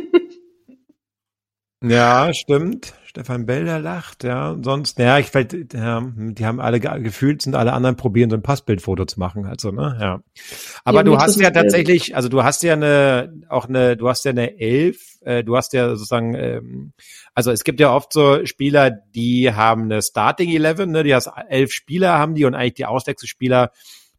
Ja, 1.83 2.31
stimmt. 2.33 2.93
Stefan 3.05 3.45
Bell, 3.45 3.65
der 3.65 3.79
lacht, 3.79 4.23
ja. 4.23 4.55
Sonst, 4.61 4.97
ja, 4.99 5.17
ich 5.19 5.27
fällt, 5.27 5.73
ja, 5.73 6.01
die 6.15 6.45
haben 6.45 6.61
alle 6.61 6.79
ge- 6.79 7.01
gefühlt, 7.01 7.41
sind 7.41 7.55
alle 7.55 7.73
anderen 7.73 7.97
probieren, 7.97 8.29
so 8.29 8.37
ein 8.37 8.41
Passbildfoto 8.43 9.03
zu 9.05 9.19
machen, 9.19 9.45
also, 9.45 9.71
ne, 9.71 9.97
ja. 9.99 10.21
Aber 10.85 10.99
haben 10.99 11.05
du 11.07 11.17
hast 11.17 11.39
ja 11.41 11.49
tatsächlich, 11.51 12.15
also 12.15 12.29
du 12.29 12.43
hast 12.43 12.63
ja 12.63 12.73
eine, 12.73 13.33
auch 13.49 13.67
eine, 13.67 13.97
du 13.97 14.07
hast 14.07 14.23
ja 14.23 14.31
eine 14.31 14.57
Elf, 14.59 15.17
äh, 15.21 15.43
du 15.43 15.57
hast 15.57 15.73
ja 15.73 15.89
sozusagen, 15.89 16.35
ähm, 16.35 16.93
also 17.33 17.51
es 17.51 17.65
gibt 17.65 17.81
ja 17.81 17.93
oft 17.93 18.13
so 18.13 18.45
Spieler, 18.45 18.91
die 18.91 19.51
haben 19.53 19.83
eine 19.83 20.01
Starting 20.01 20.49
Eleven, 20.51 20.91
ne, 20.91 21.03
die 21.03 21.13
hast 21.13 21.29
elf 21.49 21.73
Spieler 21.73 22.17
haben 22.17 22.35
die 22.35 22.45
und 22.45 22.55
eigentlich 22.55 22.75
die 22.75 22.85
Auswechselspieler, 22.85 23.71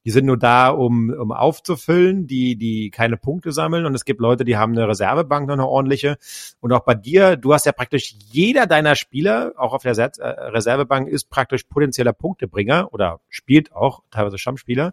die 0.05 0.11
sind 0.11 0.27
nur 0.27 0.37
da, 0.37 0.71
um, 0.71 1.11
um 1.11 1.33
aufzufüllen, 1.33 2.27
die, 2.27 2.57
die 2.57 2.91
keine 2.91 3.17
Punkte 3.17 3.53
sammeln. 3.53 3.87
Und 3.87 3.95
es 3.95 4.05
gibt 4.05 4.21
Leute, 4.21 4.45
die 4.45 4.57
haben 4.57 4.73
eine 4.73 4.89
Reservebank, 4.89 5.47
noch 5.47 5.55
eine 5.55 5.67
ordentliche. 5.67 6.17
Und 6.61 6.73
auch 6.73 6.85
bei 6.85 6.95
dir, 6.95 7.37
du 7.37 7.55
hast 7.55 7.67
ja 7.67 7.73
praktisch 7.73 8.15
jeder 8.31 8.67
deiner 8.67 8.97
Spieler, 8.97 9.53
auch 9.57 9.73
auf 9.73 9.83
der 9.83 9.97
äh, 9.97 10.29
Reservebank, 10.29 11.09
ist 11.09 11.31
praktisch 11.31 11.65
potenzieller 11.65 12.13
Punktebringer 12.13 12.93
oder 12.93 13.21
spielt 13.29 13.73
auch, 13.73 14.03
teilweise 14.11 14.39
Stammspieler. 14.39 14.93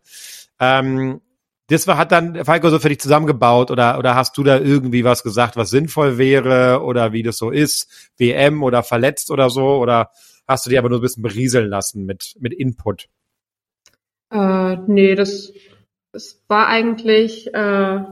Ähm, 0.60 1.22
das 1.68 1.86
war, 1.86 1.98
hat 1.98 2.12
dann 2.12 2.44
Falco 2.46 2.70
so 2.70 2.80
für 2.80 2.90
dich 2.90 3.00
zusammengebaut 3.00 3.70
oder, 3.70 4.00
oder 4.00 4.16
hast 4.16 4.36
du 4.38 4.44
da 4.44 4.58
irgendwie 4.58 5.04
was 5.04 5.22
gesagt, 5.22 5.56
was 5.56 5.70
sinnvoll 5.70 6.18
wäre 6.18 6.82
oder 6.84 7.14
wie 7.14 7.22
das 7.22 7.38
so 7.38 7.52
ist, 7.52 8.12
WM 8.18 8.64
oder 8.64 8.82
verletzt 8.82 9.30
oder 9.30 9.52
so 9.52 9.78
oder 9.78 10.10
hast 10.48 10.66
du 10.66 10.72
dir 10.72 10.80
aber 10.80 10.90
nur 10.90 10.98
ein 10.98 11.04
bisschen 11.04 11.22
berieseln 11.22 11.70
lassen 11.70 12.06
mit, 12.06 12.36
mit 12.40 12.54
Input? 12.54 13.08
Äh, 14.32 14.78
nee, 14.88 15.16
das, 15.16 15.54
das 16.12 16.44
war 16.48 16.68
eigentlich 16.68 17.54
äh, 17.54 18.04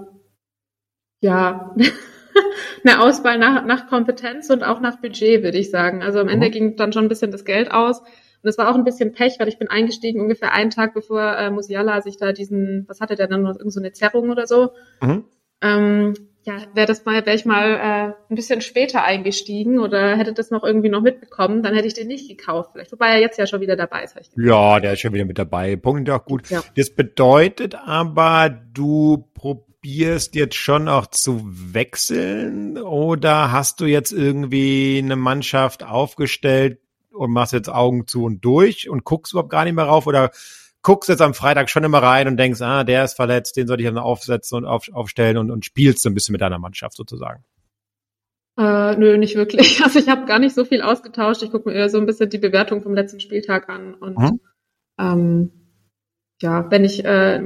ja 1.22 1.76
eine 2.84 3.02
Auswahl 3.02 3.38
nach, 3.38 3.66
nach 3.66 3.88
Kompetenz 3.88 4.50
und 4.50 4.64
auch 4.64 4.80
nach 4.80 5.02
Budget, 5.02 5.44
würde 5.44 5.58
ich 5.58 5.70
sagen. 5.72 6.02
Also 6.02 6.20
am 6.20 6.28
Ende 6.30 6.48
Mhm. 6.48 6.52
ging 6.52 6.76
dann 6.76 6.94
schon 6.94 7.06
ein 7.06 7.10
bisschen 7.10 7.32
das 7.32 7.46
Geld 7.46 7.72
aus. 7.72 8.00
Und 8.00 8.50
es 8.50 8.58
war 8.58 8.70
auch 8.70 8.76
ein 8.76 8.84
bisschen 8.84 9.14
Pech, 9.14 9.40
weil 9.40 9.48
ich 9.48 9.58
bin 9.58 9.68
eingestiegen 9.70 10.22
ungefähr 10.22 10.54
einen 10.54 10.70
Tag 10.70 10.94
bevor 10.94 11.38
äh, 11.38 11.50
Musiala 11.50 12.02
sich 12.02 12.18
da 12.18 12.32
diesen, 12.32 12.86
was 12.88 13.02
hatte 13.02 13.16
der 13.16 13.28
dann 13.28 13.42
noch, 13.42 13.58
irgend 13.58 13.74
so 13.74 13.80
eine 13.80 13.92
Zerrung 13.92 14.30
oder 14.30 14.46
so. 14.46 14.72
Mhm. 15.02 15.26
Ähm, 15.62 16.14
ja, 16.48 16.62
wäre 16.74 16.88
das 16.88 17.04
mal, 17.04 17.26
wäre 17.26 17.36
ich 17.36 17.44
mal 17.44 17.74
äh, 17.74 18.32
ein 18.32 18.36
bisschen 18.36 18.62
später 18.62 19.04
eingestiegen 19.04 19.80
oder 19.80 20.16
hätte 20.16 20.32
das 20.32 20.50
noch 20.50 20.64
irgendwie 20.64 20.88
noch 20.88 21.02
mitbekommen, 21.02 21.62
dann 21.62 21.76
hätte 21.76 21.88
ich 21.88 21.94
den 21.94 22.08
nicht 22.08 22.30
gekauft. 22.30 22.70
Vielleicht, 22.72 22.94
wobei 22.94 23.10
er 23.10 23.20
jetzt 23.20 23.38
ja 23.38 23.46
schon 23.46 23.60
wieder 23.60 23.76
dabei 23.76 24.04
ist. 24.04 24.16
Ja, 24.38 24.80
der 24.80 24.94
ist 24.94 25.02
schon 25.02 25.12
wieder 25.12 25.26
mit 25.26 25.38
dabei. 25.38 25.76
Punkt 25.76 26.10
auch 26.10 26.24
gut. 26.24 26.50
Ja. 26.50 26.64
Das 26.78 26.90
bedeutet 26.90 27.76
aber, 27.76 28.50
du 28.50 29.26
probierst 29.34 30.36
jetzt 30.36 30.56
schon 30.56 30.88
auch 30.88 31.08
zu 31.08 31.42
wechseln 31.44 32.78
oder 32.78 33.52
hast 33.52 33.82
du 33.82 33.86
jetzt 33.86 34.14
irgendwie 34.14 35.02
eine 35.04 35.18
Mannschaft 35.18 35.84
aufgestellt 35.84 36.80
und 37.12 37.32
machst 37.32 37.52
jetzt 37.52 37.70
Augen 37.70 38.08
zu 38.08 38.24
und 38.24 38.40
durch 38.46 38.90
und 38.90 39.04
guckst 39.04 39.34
überhaupt 39.34 39.50
gar 39.50 39.66
nicht 39.66 39.76
mehr 39.76 39.86
rauf 39.86 40.08
oder 40.08 40.32
guckst 40.82 41.10
jetzt 41.10 41.22
am 41.22 41.34
Freitag 41.34 41.70
schon 41.70 41.84
immer 41.84 42.02
rein 42.02 42.28
und 42.28 42.38
denkst, 42.38 42.62
ah, 42.62 42.84
der 42.84 43.04
ist 43.04 43.16
verletzt, 43.16 43.58
den 43.58 43.68
soll 43.68 43.80
ich 43.80 43.86
dann 43.88 43.98
aufsetzen 43.98 44.58
und 44.60 44.66
auf, 44.66 44.88
aufstellen 44.94 45.38
und, 45.38 45.52
und 45.52 45.66
spielst 45.66 46.02
so 46.02 46.10
ein 46.10 46.14
bisschen 46.14 46.34
mit 46.34 46.42
deiner 46.42 46.60
Mannschaft 46.60 46.96
sozusagen. 46.96 47.44
Äh, 48.58 48.96
nö, 48.96 49.18
nicht 49.18 49.36
wirklich. 49.36 49.82
Also 49.84 50.00
ich 50.00 50.10
habe 50.10 50.26
gar 50.26 50.40
nicht 50.40 50.56
so 50.56 50.66
viel 50.66 50.82
ausgetauscht. 50.82 51.44
Ich 51.44 51.52
gucke 51.52 51.70
mir 51.70 51.76
eher 51.76 51.90
so 51.90 51.98
ein 52.00 52.06
bisschen 52.06 52.30
die 52.30 52.38
Bewertung 52.40 52.82
vom 52.82 52.94
letzten 52.94 53.20
Spieltag 53.20 53.70
an. 53.70 53.94
Und 53.94 54.18
Mhm. 54.18 54.40
ähm, 55.00 55.52
ja, 56.42 56.70
wenn 56.72 56.86
ich, 56.86 57.04
äh, 57.06 57.42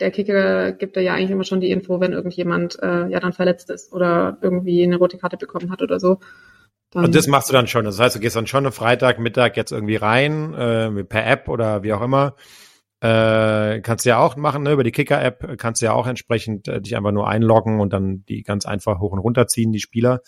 der 0.00 0.10
Kicker 0.10 0.72
gibt 0.72 0.96
da 0.96 1.00
ja 1.00 1.14
eigentlich 1.14 1.30
immer 1.30 1.44
schon 1.44 1.60
die 1.60 1.70
Info, 1.70 2.00
wenn 2.00 2.12
irgendjemand 2.12 2.78
äh, 2.82 3.06
ja 3.08 3.20
dann 3.20 3.32
verletzt 3.32 3.70
ist 3.70 3.92
oder 3.92 4.38
irgendwie 4.40 4.82
eine 4.82 4.96
rote 4.96 5.18
Karte 5.18 5.36
bekommen 5.36 5.70
hat 5.70 5.82
oder 5.82 6.00
so. 6.00 6.20
Dann, 6.90 7.04
Und 7.04 7.14
das 7.14 7.26
machst 7.28 7.48
du 7.48 7.52
dann 7.52 7.68
schon. 7.68 7.84
Das 7.84 8.00
heißt, 8.00 8.16
du 8.16 8.20
gehst 8.20 8.36
dann 8.36 8.46
schon 8.46 8.66
am 8.66 8.72
Freitag, 8.72 9.18
Mittag 9.18 9.56
jetzt 9.56 9.70
irgendwie 9.72 9.96
rein, 9.96 10.54
äh, 10.54 11.04
per 11.04 11.26
App 11.26 11.48
oder 11.48 11.82
wie 11.82 11.92
auch 11.92 12.02
immer. 12.02 12.34
Äh, 13.02 13.80
kannst 13.80 14.04
du 14.04 14.10
ja 14.10 14.18
auch 14.18 14.36
machen, 14.36 14.62
ne? 14.62 14.72
über 14.72 14.84
die 14.84 14.92
Kicker-App 14.92 15.56
kannst 15.56 15.80
du 15.80 15.86
ja 15.86 15.92
auch 15.92 16.06
entsprechend 16.06 16.68
äh, 16.68 16.82
dich 16.82 16.96
einfach 16.96 17.12
nur 17.12 17.28
einloggen 17.28 17.80
und 17.80 17.94
dann 17.94 18.24
die 18.26 18.42
ganz 18.42 18.66
einfach 18.66 19.00
hoch 19.00 19.12
und 19.12 19.20
runter 19.20 19.46
ziehen, 19.46 19.72
die 19.72 19.80
Spieler. 19.80 20.20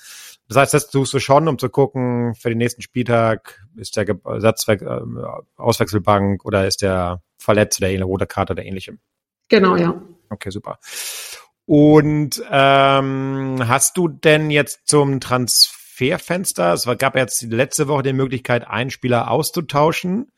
Das 0.49 0.57
heißt, 0.57 0.73
das 0.73 0.89
tust 0.89 1.13
du 1.13 1.19
schon, 1.19 1.49
um 1.49 1.59
zu 1.59 1.69
gucken, 1.69 2.35
für 2.35 2.49
den 2.49 2.57
nächsten 2.57 2.81
Spieltag 2.81 3.63
ist 3.77 3.97
der 3.99 4.07
Ersatzwe 4.25 4.73
äh, 4.73 5.61
Auswechselbank 5.61 6.47
oder 6.47 6.67
ist 6.67 6.81
der 6.81 7.23
verletzt 7.39 7.79
oder 7.81 7.89
eine 7.89 8.05
rote 8.05 8.27
Karte 8.27 8.55
oder 8.55 8.65
ähnlichem. 8.65 9.01
genau, 9.49 9.77
ja. 9.77 10.01
Okay, 10.31 10.51
super. 10.51 10.79
Und 11.67 12.43
ähm, 12.51 13.57
hast 13.69 13.97
du 13.99 14.09
denn 14.09 14.51
jetzt 14.51 14.89
zum 14.89 15.21
Transferfenster, 15.21 16.73
es 16.73 16.87
gab 16.99 17.17
jetzt 17.17 17.43
letzte 17.43 17.87
Woche 17.87 18.03
die 18.03 18.13
Möglichkeit, 18.15 18.67
einen 18.67 18.91
Spieler 18.91 19.31
auszutauschen. 19.31 20.33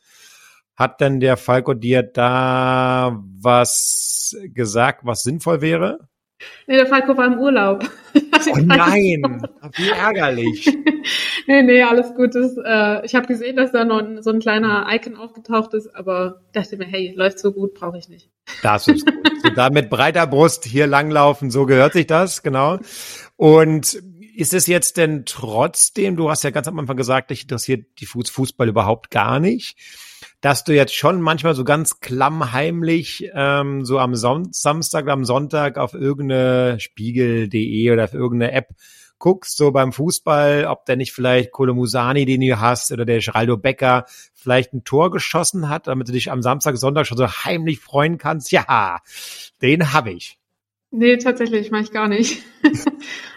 Hat 0.76 1.00
denn 1.00 1.20
der 1.20 1.36
Falco 1.36 1.74
dir 1.74 2.02
da 2.02 3.22
was 3.40 4.36
gesagt, 4.54 5.00
was 5.04 5.22
sinnvoll 5.22 5.60
wäre? 5.60 6.08
Nee, 6.66 6.76
der 6.76 6.86
Falco 6.86 7.16
war 7.16 7.26
im 7.26 7.38
Urlaub. 7.38 7.88
Oh 8.46 8.58
nein, 8.58 9.42
wie 9.76 9.88
ärgerlich. 9.88 10.66
nee, 11.46 11.62
nee, 11.62 11.82
alles 11.82 12.14
gut. 12.14 12.34
Das, 12.34 12.54
äh, 12.62 13.06
ich 13.06 13.14
habe 13.14 13.26
gesehen, 13.26 13.56
dass 13.56 13.72
da 13.72 13.86
noch 13.86 14.02
so 14.20 14.30
ein 14.30 14.40
kleiner 14.40 14.86
Icon 14.90 15.16
aufgetaucht 15.16 15.72
ist, 15.72 15.94
aber 15.94 16.42
dachte 16.52 16.76
mir, 16.76 16.84
hey, 16.84 17.14
läuft 17.16 17.38
so 17.38 17.52
gut, 17.52 17.72
brauche 17.72 17.96
ich 17.96 18.10
nicht. 18.10 18.28
Das 18.62 18.86
ist 18.86 19.06
gut. 19.06 19.30
So, 19.42 19.48
da 19.50 19.70
mit 19.70 19.88
breiter 19.88 20.26
Brust 20.26 20.66
hier 20.66 20.86
langlaufen, 20.86 21.50
so 21.50 21.64
gehört 21.64 21.94
sich 21.94 22.06
das, 22.06 22.42
genau. 22.42 22.78
Und 23.36 24.02
ist 24.34 24.52
es 24.52 24.66
jetzt 24.66 24.96
denn 24.96 25.24
trotzdem, 25.24 26.16
du 26.16 26.28
hast 26.28 26.44
ja 26.44 26.50
ganz 26.50 26.68
am 26.68 26.78
Anfang 26.78 26.96
gesagt, 26.96 27.30
dich 27.30 27.42
interessiert 27.42 27.86
die 28.00 28.06
Fuß 28.06 28.28
Fußball 28.30 28.68
überhaupt 28.68 29.10
gar 29.10 29.40
nicht, 29.40 29.78
dass 30.44 30.62
du 30.62 30.74
jetzt 30.74 30.94
schon 30.94 31.22
manchmal 31.22 31.54
so 31.54 31.64
ganz 31.64 32.00
klammheimlich 32.00 33.30
ähm, 33.32 33.86
so 33.86 33.98
am 33.98 34.14
Son 34.14 34.52
Samstag 34.52 35.08
am 35.08 35.24
Sonntag 35.24 35.78
auf 35.78 35.94
irgendeine 35.94 36.78
Spiegel.de 36.80 37.90
oder 37.90 38.04
auf 38.04 38.12
irgendeine 38.12 38.52
App 38.52 38.68
guckst, 39.18 39.56
so 39.56 39.70
beim 39.70 39.90
Fußball, 39.90 40.66
ob 40.66 40.84
der 40.84 40.96
nicht 40.96 41.14
vielleicht 41.14 41.50
Kolomusani, 41.50 42.26
den 42.26 42.42
du 42.42 42.60
hast, 42.60 42.92
oder 42.92 43.06
der 43.06 43.20
Geraldo 43.20 43.56
Becker 43.56 44.04
vielleicht 44.34 44.74
ein 44.74 44.84
Tor 44.84 45.10
geschossen 45.10 45.70
hat, 45.70 45.86
damit 45.86 46.08
du 46.08 46.12
dich 46.12 46.30
am 46.30 46.42
Samstag, 46.42 46.76
Sonntag 46.76 47.06
schon 47.06 47.16
so 47.16 47.26
heimlich 47.26 47.80
freuen 47.80 48.18
kannst. 48.18 48.52
Ja, 48.52 48.98
den 49.62 49.94
habe 49.94 50.12
ich. 50.12 50.36
Nee, 50.90 51.16
tatsächlich, 51.16 51.70
mache 51.70 51.84
ich 51.84 51.90
gar 51.90 52.06
nicht. 52.06 52.42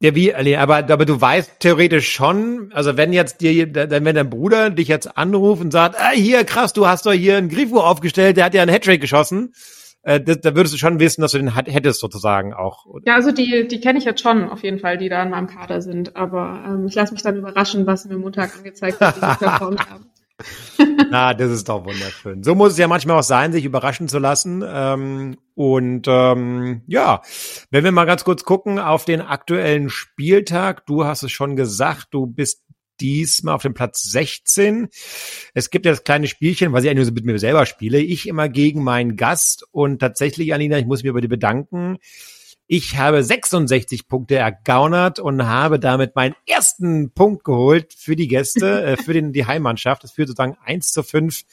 Ja, 0.00 0.14
wie, 0.14 0.32
aber, 0.32 0.76
aber 0.76 1.04
du 1.04 1.20
weißt 1.20 1.58
theoretisch 1.58 2.12
schon, 2.12 2.70
also 2.72 2.96
wenn 2.96 3.12
jetzt 3.12 3.40
dir, 3.40 3.74
wenn 3.74 4.04
dein 4.04 4.30
Bruder 4.30 4.70
dich 4.70 4.86
jetzt 4.86 5.18
anruft 5.18 5.60
und 5.60 5.72
sagt, 5.72 5.96
ah, 5.98 6.10
hier, 6.14 6.44
krass, 6.44 6.72
du 6.72 6.86
hast 6.86 7.04
doch 7.04 7.12
hier 7.12 7.36
einen 7.36 7.48
Grifo 7.48 7.80
aufgestellt, 7.80 8.36
der 8.36 8.44
hat 8.44 8.54
ja 8.54 8.62
einen 8.62 8.70
Hattrick 8.70 9.00
geschossen, 9.00 9.54
äh, 10.02 10.20
das, 10.20 10.40
da 10.40 10.54
würdest 10.54 10.72
du 10.72 10.78
schon 10.78 11.00
wissen, 11.00 11.20
dass 11.22 11.32
du 11.32 11.38
den 11.38 11.56
hat- 11.56 11.66
hättest 11.66 11.98
sozusagen 11.98 12.54
auch. 12.54 12.86
Ja, 13.06 13.16
also 13.16 13.32
die, 13.32 13.66
die 13.66 13.80
kenne 13.80 13.98
ich 13.98 14.04
jetzt 14.04 14.20
schon 14.22 14.48
auf 14.48 14.62
jeden 14.62 14.78
Fall, 14.78 14.98
die 14.98 15.08
da 15.08 15.20
in 15.24 15.30
meinem 15.30 15.48
Kader 15.48 15.82
sind. 15.82 16.14
Aber 16.14 16.62
ähm, 16.64 16.86
ich 16.86 16.94
lasse 16.94 17.12
mich 17.12 17.22
dann 17.22 17.36
überraschen, 17.36 17.84
was 17.88 18.04
mir 18.04 18.16
Montag 18.18 18.56
angezeigt 18.56 19.00
wird, 19.00 19.16
wie 19.16 19.20
sie 19.26 19.36
performt 19.36 19.90
haben. 19.90 20.06
Na, 21.10 21.34
das 21.34 21.50
ist 21.50 21.68
doch 21.68 21.84
wunderschön. 21.84 22.42
So 22.42 22.54
muss 22.54 22.72
es 22.72 22.78
ja 22.78 22.88
manchmal 22.88 23.18
auch 23.18 23.24
sein, 23.24 23.52
sich 23.52 23.64
überraschen 23.64 24.08
zu 24.08 24.18
lassen. 24.18 24.64
Ähm, 24.66 25.36
und 25.54 26.06
ähm, 26.08 26.82
ja, 26.86 27.22
wenn 27.70 27.84
wir 27.84 27.92
mal 27.92 28.04
ganz 28.04 28.24
kurz 28.24 28.44
gucken 28.44 28.78
auf 28.78 29.04
den 29.04 29.20
aktuellen 29.20 29.90
Spieltag, 29.90 30.86
du 30.86 31.04
hast 31.04 31.22
es 31.22 31.32
schon 31.32 31.56
gesagt, 31.56 32.08
du 32.12 32.26
bist 32.26 32.62
diesmal 33.00 33.54
auf 33.54 33.62
dem 33.62 33.74
Platz 33.74 34.02
16. 34.02 34.88
Es 35.54 35.70
gibt 35.70 35.86
ja 35.86 35.92
das 35.92 36.04
kleine 36.04 36.26
Spielchen, 36.26 36.72
was 36.72 36.84
ich 36.84 36.90
eigentlich 36.90 36.98
nur 36.98 37.06
so 37.06 37.12
mit 37.12 37.24
mir 37.24 37.38
selber 37.38 37.66
spiele. 37.66 38.00
Ich 38.00 38.28
immer 38.28 38.48
gegen 38.48 38.82
meinen 38.82 39.16
Gast 39.16 39.64
und 39.70 40.00
tatsächlich, 40.00 40.52
Alina, 40.52 40.78
ich 40.78 40.86
muss 40.86 41.02
mich 41.02 41.12
bei 41.12 41.20
dir 41.20 41.28
bedanken. 41.28 41.98
Ich 42.70 42.98
habe 42.98 43.24
66 43.24 44.08
Punkte 44.08 44.36
ergaunert 44.36 45.18
und 45.18 45.46
habe 45.46 45.80
damit 45.80 46.14
meinen 46.14 46.34
ersten 46.46 47.10
Punkt 47.12 47.42
geholt 47.42 47.94
für 47.94 48.14
die 48.14 48.28
Gäste, 48.28 48.82
äh, 48.84 48.96
für 48.98 49.14
den, 49.14 49.32
die 49.32 49.46
Heimmannschaft. 49.46 50.04
Das 50.04 50.12
führt 50.12 50.28
sozusagen 50.28 50.56
1 50.64 50.92
zu 50.92 51.02
5 51.02 51.44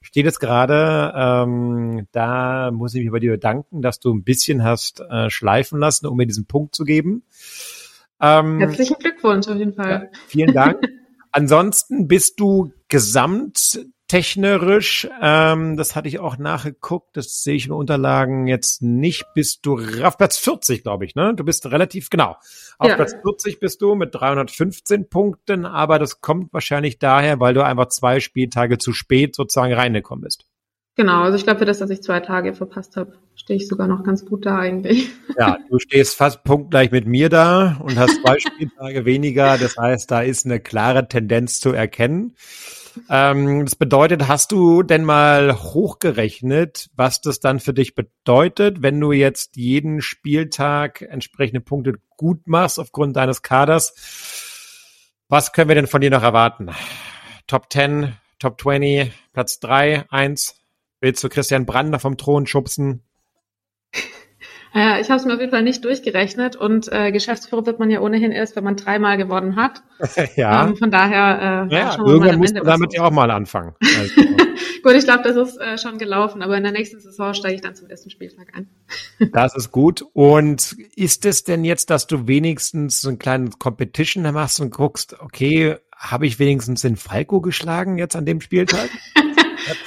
steht 0.00 0.26
es 0.26 0.38
gerade. 0.38 1.12
Ähm, 1.14 2.06
da 2.12 2.70
muss 2.70 2.94
ich 2.94 3.02
mich 3.02 3.10
bei 3.10 3.18
dir 3.18 3.32
bedanken, 3.32 3.82
dass 3.82 3.98
du 3.98 4.14
ein 4.14 4.22
bisschen 4.22 4.62
hast 4.62 5.00
äh, 5.00 5.28
schleifen 5.28 5.80
lassen, 5.80 6.06
um 6.06 6.16
mir 6.16 6.26
diesen 6.26 6.46
Punkt 6.46 6.74
zu 6.74 6.84
geben. 6.84 7.24
Ähm, 8.20 8.60
Herzlichen 8.60 8.96
Glückwunsch 8.98 9.48
auf 9.48 9.56
jeden 9.56 9.74
Fall. 9.74 9.90
Ja, 9.90 10.18
vielen 10.28 10.54
Dank. 10.54 10.80
Ansonsten 11.32 12.06
bist 12.06 12.38
du 12.38 12.72
gesamt 12.88 13.86
technerisch, 14.10 15.08
ähm, 15.22 15.76
das 15.76 15.94
hatte 15.94 16.08
ich 16.08 16.18
auch 16.18 16.36
nachgeguckt, 16.36 17.16
das 17.16 17.44
sehe 17.44 17.54
ich 17.54 17.66
in 17.66 17.72
Unterlagen 17.72 18.48
jetzt 18.48 18.82
nicht, 18.82 19.24
bist 19.36 19.64
du 19.64 19.78
auf 20.02 20.18
Platz 20.18 20.36
40, 20.38 20.82
glaube 20.82 21.04
ich, 21.04 21.14
ne? 21.14 21.32
Du 21.36 21.44
bist 21.44 21.70
relativ, 21.70 22.10
genau, 22.10 22.34
auf 22.78 22.88
ja. 22.88 22.96
Platz 22.96 23.14
40 23.22 23.60
bist 23.60 23.80
du 23.80 23.94
mit 23.94 24.12
315 24.12 25.08
Punkten, 25.08 25.64
aber 25.64 26.00
das 26.00 26.20
kommt 26.20 26.52
wahrscheinlich 26.52 26.98
daher, 26.98 27.38
weil 27.38 27.54
du 27.54 27.64
einfach 27.64 27.86
zwei 27.86 28.18
Spieltage 28.18 28.78
zu 28.78 28.92
spät 28.92 29.36
sozusagen 29.36 29.74
reingekommen 29.74 30.24
bist. 30.24 30.44
Genau, 30.96 31.22
also 31.22 31.36
ich 31.36 31.44
glaube, 31.44 31.60
für 31.60 31.64
das, 31.64 31.78
dass 31.78 31.90
ich 31.90 32.02
zwei 32.02 32.18
Tage 32.18 32.52
verpasst 32.52 32.96
habe, 32.96 33.12
stehe 33.36 33.58
ich 33.58 33.68
sogar 33.68 33.86
noch 33.86 34.02
ganz 34.02 34.26
gut 34.26 34.44
da 34.44 34.58
eigentlich. 34.58 35.08
Ja, 35.38 35.56
du 35.70 35.78
stehst 35.78 36.16
fast 36.16 36.42
punktgleich 36.42 36.90
mit 36.90 37.06
mir 37.06 37.28
da 37.28 37.76
und 37.80 37.96
hast 37.96 38.20
zwei 38.22 38.38
Spieltage 38.40 39.04
weniger. 39.04 39.56
Das 39.56 39.76
heißt, 39.76 40.10
da 40.10 40.20
ist 40.22 40.46
eine 40.46 40.58
klare 40.58 41.06
Tendenz 41.06 41.60
zu 41.60 41.70
erkennen. 41.70 42.34
Ähm, 43.08 43.64
das 43.64 43.74
bedeutet, 43.76 44.28
hast 44.28 44.52
du 44.52 44.82
denn 44.82 45.04
mal 45.04 45.54
hochgerechnet, 45.54 46.90
was 46.94 47.20
das 47.20 47.40
dann 47.40 47.60
für 47.60 47.72
dich 47.72 47.94
bedeutet, 47.94 48.82
wenn 48.82 49.00
du 49.00 49.12
jetzt 49.12 49.56
jeden 49.56 50.02
Spieltag 50.02 51.02
entsprechende 51.02 51.60
Punkte 51.60 51.94
gut 52.16 52.46
machst 52.46 52.78
aufgrund 52.78 53.16
deines 53.16 53.42
Kaders? 53.42 53.94
Was 55.28 55.52
können 55.52 55.68
wir 55.68 55.76
denn 55.76 55.86
von 55.86 56.00
dir 56.00 56.10
noch 56.10 56.22
erwarten? 56.22 56.70
Top 57.46 57.72
10, 57.72 58.14
Top 58.38 58.60
20, 58.60 59.12
Platz 59.32 59.60
3, 59.60 60.06
1? 60.10 60.56
Willst 61.00 61.22
du 61.24 61.28
Christian 61.28 61.66
Brander 61.66 61.98
vom 61.98 62.16
Thron 62.16 62.46
schubsen? 62.46 63.02
Ja, 64.72 65.00
ich 65.00 65.08
habe 65.10 65.18
es 65.18 65.26
mir 65.26 65.34
auf 65.34 65.40
jeden 65.40 65.50
Fall 65.50 65.62
nicht 65.62 65.84
durchgerechnet 65.84 66.54
und 66.54 66.90
äh, 66.92 67.10
Geschäftsführer 67.10 67.66
wird 67.66 67.80
man 67.80 67.90
ja 67.90 68.00
ohnehin 68.00 68.30
erst, 68.30 68.54
wenn 68.54 68.62
man 68.62 68.76
dreimal 68.76 69.16
gewonnen 69.16 69.56
hat. 69.56 69.82
ja. 70.36 70.66
Ähm, 70.66 70.76
von 70.76 70.90
daher. 70.90 71.68
Äh, 71.70 71.74
ja, 71.74 71.98
irgendwann 71.98 72.38
muss 72.38 72.52
man 72.52 72.64
damit 72.64 72.94
ja 72.94 73.02
auch 73.02 73.10
mal 73.10 73.30
anfangen. 73.30 73.74
Also. 73.80 74.14
gut, 74.82 74.92
ich 74.92 75.04
glaube, 75.04 75.22
das 75.24 75.36
ist 75.36 75.60
äh, 75.60 75.76
schon 75.76 75.98
gelaufen, 75.98 76.42
aber 76.42 76.56
in 76.56 76.62
der 76.62 76.72
nächsten 76.72 77.00
Saison 77.00 77.34
steige 77.34 77.56
ich 77.56 77.60
dann 77.62 77.74
zum 77.74 77.88
ersten 77.88 78.10
Spieltag 78.10 78.52
ein. 78.54 78.68
das 79.32 79.56
ist 79.56 79.72
gut. 79.72 80.04
Und 80.12 80.76
ist 80.94 81.26
es 81.26 81.42
denn 81.42 81.64
jetzt, 81.64 81.90
dass 81.90 82.06
du 82.06 82.28
wenigstens 82.28 83.00
so 83.00 83.08
einen 83.08 83.18
kleinen 83.18 83.58
Competition 83.58 84.22
machst 84.22 84.60
und 84.60 84.70
guckst, 84.70 85.16
okay, 85.20 85.76
habe 85.96 86.26
ich 86.26 86.38
wenigstens 86.38 86.82
den 86.82 86.96
Falco 86.96 87.40
geschlagen 87.40 87.98
jetzt 87.98 88.14
an 88.14 88.24
dem 88.24 88.40
Spieltag? 88.40 88.88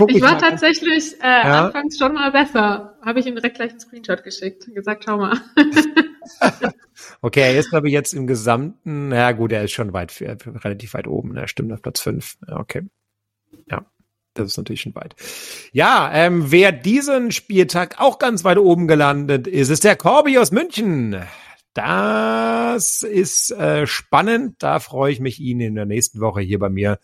Ich, 0.07 0.21
war 0.21 0.37
tatsächlich 0.37 1.21
äh, 1.21 1.27
ja. 1.27 1.65
anfangs 1.65 1.97
schon 1.97 2.13
mal 2.13 2.31
besser. 2.31 2.97
Habe 3.01 3.19
ich 3.19 3.25
ihm 3.25 3.35
direkt 3.35 3.55
gleich 3.55 3.71
einen 3.71 3.79
Screenshot 3.79 4.23
geschickt 4.23 4.67
und 4.67 4.75
gesagt, 4.75 5.03
schau 5.05 5.17
mal. 5.17 5.39
okay, 7.21 7.41
er 7.41 7.59
ist, 7.59 7.69
glaube 7.69 7.87
ich, 7.87 7.93
jetzt 7.93 8.13
im 8.13 8.27
Gesamten, 8.27 9.11
ja 9.11 9.31
gut, 9.31 9.51
er 9.51 9.63
ist 9.63 9.71
schon 9.71 9.93
weit, 9.93 10.13
relativ 10.21 10.93
weit 10.93 11.07
oben. 11.07 11.35
Er 11.35 11.47
stimmt 11.47 11.71
auf 11.73 11.81
Platz 11.81 12.01
5. 12.01 12.37
Ja, 12.47 12.57
okay. 12.57 12.83
Ja. 13.69 13.85
Das 14.35 14.47
ist 14.47 14.57
natürlich 14.57 14.81
schon 14.81 14.95
weit. 14.95 15.15
Ja, 15.73 16.09
ähm, 16.11 16.51
wer 16.51 16.71
diesen 16.71 17.31
Spieltag 17.31 18.01
auch 18.01 18.17
ganz 18.17 18.43
weit 18.43 18.57
oben 18.57 18.87
gelandet 18.87 19.45
ist, 19.45 19.69
ist 19.69 19.83
der 19.83 19.95
Corby 19.95 20.39
aus 20.39 20.51
München. 20.51 21.21
Das 21.75 23.03
ist 23.03 23.51
äh, 23.51 23.85
spannend. 23.85 24.55
Da 24.57 24.79
freue 24.79 25.11
ich 25.11 25.19
mich, 25.19 25.39
ihn 25.39 25.59
in 25.59 25.75
der 25.75 25.85
nächsten 25.85 26.19
Woche 26.19 26.41
hier 26.41 26.57
bei 26.57 26.69
mir 26.69 26.93
äh, 26.93 26.97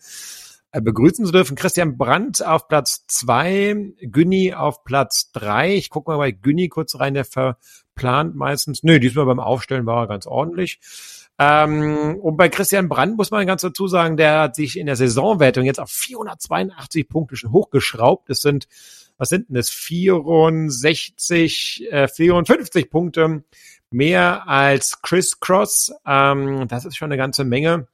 begrüßen 0.72 1.26
zu 1.26 1.32
dürfen. 1.32 1.56
Christian 1.56 1.96
Brandt 1.96 2.44
auf 2.44 2.68
Platz 2.68 3.04
zwei, 3.08 3.92
Günni 4.00 4.54
auf 4.54 4.84
Platz 4.84 5.32
drei. 5.32 5.74
Ich 5.74 5.90
gucke 5.90 6.10
mal 6.10 6.18
bei 6.18 6.30
Günni 6.30 6.68
kurz 6.68 6.98
rein, 6.98 7.14
der 7.14 7.24
verplant 7.24 8.36
meistens. 8.36 8.82
Nö, 8.82 9.00
diesmal 9.00 9.26
beim 9.26 9.40
Aufstellen 9.40 9.86
war 9.86 10.04
er 10.04 10.08
ganz 10.08 10.26
ordentlich. 10.26 10.80
Ähm, 11.38 12.18
und 12.20 12.36
bei 12.36 12.48
Christian 12.50 12.88
Brandt 12.88 13.16
muss 13.16 13.30
man 13.30 13.46
ganz 13.46 13.62
dazu 13.62 13.88
sagen, 13.88 14.16
der 14.16 14.40
hat 14.40 14.54
sich 14.54 14.78
in 14.78 14.86
der 14.86 14.96
Saisonwertung 14.96 15.64
jetzt 15.64 15.80
auf 15.80 15.90
482 15.90 17.08
Punkte 17.08 17.36
schon 17.36 17.50
hochgeschraubt. 17.50 18.28
Das 18.28 18.40
sind, 18.40 18.68
was 19.16 19.30
sind 19.30 19.48
denn 19.48 19.56
das? 19.56 19.70
64, 19.70 21.88
äh, 21.90 22.08
54 22.08 22.90
Punkte 22.90 23.42
mehr 23.90 24.48
als 24.48 25.02
Chris 25.02 25.40
Cross. 25.40 25.92
Ähm, 26.06 26.68
das 26.68 26.84
ist 26.84 26.96
schon 26.96 27.10
eine 27.10 27.16
ganze 27.16 27.44
Menge. 27.44 27.88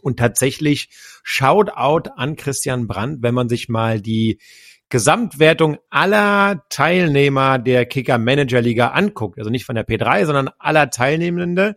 Und 0.00 0.18
tatsächlich 0.18 0.88
Shoutout 1.22 2.10
an 2.16 2.36
Christian 2.36 2.86
Brandt, 2.86 3.22
wenn 3.22 3.34
man 3.34 3.48
sich 3.48 3.68
mal 3.68 4.00
die 4.00 4.38
Gesamtwertung 4.88 5.78
aller 5.90 6.64
Teilnehmer 6.68 7.58
der 7.58 7.86
Kicker 7.86 8.18
Manager 8.18 8.60
Liga 8.60 8.88
anguckt, 8.88 9.38
also 9.38 9.50
nicht 9.50 9.64
von 9.64 9.74
der 9.74 9.84
P3, 9.86 10.26
sondern 10.26 10.50
aller 10.58 10.90
Teilnehmenden, 10.90 11.74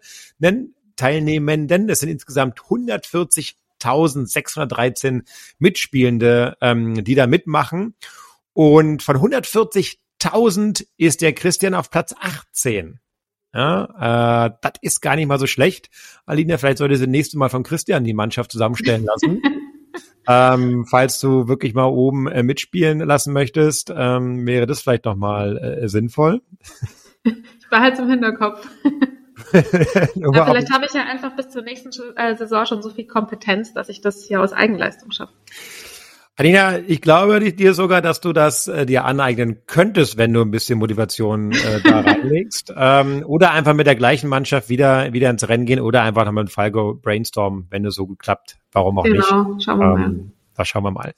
Teilnehmenden, 0.96 1.90
es 1.90 2.02
sind 2.02 2.10
insgesamt 2.10 2.60
140.613 2.60 5.24
Mitspielende, 5.58 6.56
ähm, 6.62 7.04
die 7.04 7.16
da 7.16 7.26
mitmachen. 7.26 7.96
Und 8.54 9.02
von 9.02 9.16
140.000 9.16 10.86
ist 10.98 11.22
der 11.22 11.34
Christian 11.34 11.74
auf 11.74 11.90
Platz 11.90 12.14
18. 12.20 13.00
Ja, 13.54 14.46
äh, 14.46 14.52
das 14.62 14.74
ist 14.82 15.02
gar 15.02 15.16
nicht 15.16 15.28
mal 15.28 15.40
so 15.40 15.48
schlecht. 15.48 15.90
Alina, 16.26 16.58
vielleicht 16.58 16.78
sollte 16.78 16.98
sie 16.98 17.08
nächste 17.08 17.38
Mal 17.38 17.50
von 17.50 17.64
Christian 17.64 18.04
die 18.04 18.14
Mannschaft 18.14 18.52
zusammenstellen 18.52 19.06
lassen. 19.06 19.42
ähm, 20.28 20.86
falls 20.86 21.20
du 21.20 21.48
wirklich 21.48 21.74
mal 21.74 21.86
oben 21.86 22.28
äh, 22.28 22.44
mitspielen 22.44 23.00
lassen 23.00 23.34
möchtest, 23.34 23.92
ähm, 23.96 24.46
wäre 24.46 24.68
das 24.68 24.82
vielleicht 24.82 25.06
noch 25.06 25.16
mal 25.16 25.58
äh, 25.58 25.90
sinnvoll. 25.90 26.42
Ich 27.24 27.70
behalte 27.70 28.04
im 28.04 28.10
Hinterkopf. 28.10 28.68
ja, 29.54 30.46
vielleicht 30.46 30.72
habe 30.72 30.86
ich 30.86 30.94
ja 30.94 31.04
einfach 31.04 31.36
bis 31.36 31.50
zur 31.50 31.64
nächsten 31.64 31.92
Saison 31.92 32.66
schon 32.66 32.82
so 32.82 32.90
viel 32.90 33.08
Kompetenz, 33.08 33.74
dass 33.74 33.90
ich 33.90 34.02
das 34.02 34.24
hier 34.24 34.42
aus 34.42 34.54
Eigenleistung 34.54 35.12
schaffe. 35.12 35.34
Alina, 36.40 36.80
ich 36.88 37.02
glaube 37.02 37.52
dir 37.52 37.74
sogar, 37.74 38.02
dass 38.02 38.22
du 38.22 38.32
das 38.32 38.70
äh, 38.70 38.86
dir 38.86 39.04
aneignen 39.04 39.58
könntest, 39.68 40.18
wenn 40.18 40.32
du 40.32 40.40
ein 40.40 40.52
bisschen 40.52 40.80
Motivation 40.80 41.52
äh, 41.52 41.82
da 41.84 42.00
reinlegst. 42.00 42.74
ähm, 42.78 43.26
oder 43.28 43.52
einfach 43.52 43.74
mit 43.74 43.88
der 43.88 43.98
gleichen 43.98 44.30
Mannschaft 44.30 44.70
wieder, 44.70 45.12
wieder 45.12 45.30
ins 45.30 45.50
Rennen 45.50 45.66
gehen 45.66 45.82
oder 45.82 46.02
einfach 46.02 46.24
nochmal 46.24 46.46
mit 46.46 46.54
Falco 46.54 46.94
brainstormen, 46.94 47.68
wenn 47.72 47.84
es 47.84 47.96
so 47.96 48.08
gut 48.08 48.20
klappt. 48.20 48.58
Warum 48.72 49.00
auch 49.00 49.04
genau, 49.04 49.18
nicht? 49.18 49.30
Genau, 49.30 49.60
schauen 49.60 49.80
wir 49.80 49.86
ähm, 49.86 49.92
mal. 49.92 50.20
Das 50.60 50.68
schauen 50.68 50.84
wir 50.84 50.92
mal. 50.92 51.14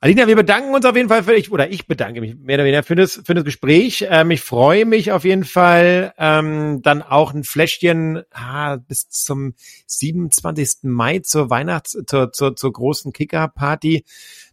Alina, 0.00 0.28
wir 0.28 0.36
bedanken 0.36 0.72
uns 0.72 0.84
auf 0.84 0.94
jeden 0.94 1.08
Fall 1.08 1.24
für 1.24 1.34
dich, 1.34 1.50
oder 1.50 1.68
ich 1.68 1.88
bedanke 1.88 2.20
mich 2.20 2.36
mehr 2.36 2.54
oder 2.56 2.64
weniger 2.64 2.84
für 2.84 2.94
das, 2.94 3.20
für 3.24 3.34
das 3.34 3.44
Gespräch. 3.44 4.06
Ähm, 4.08 4.30
ich 4.30 4.40
freue 4.40 4.84
mich 4.84 5.10
auf 5.10 5.24
jeden 5.24 5.44
Fall, 5.44 6.14
ähm, 6.16 6.80
dann 6.82 7.02
auch 7.02 7.34
ein 7.34 7.42
Fläschchen 7.42 8.22
ah, 8.32 8.76
bis 8.76 9.08
zum 9.08 9.54
27. 9.86 10.84
Mai 10.84 11.18
zur 11.18 11.50
Weihnachts-, 11.50 11.98
zur, 12.06 12.32
zur, 12.32 12.54
zur 12.54 12.72
großen 12.72 13.12
Kicker-Party 13.12 14.04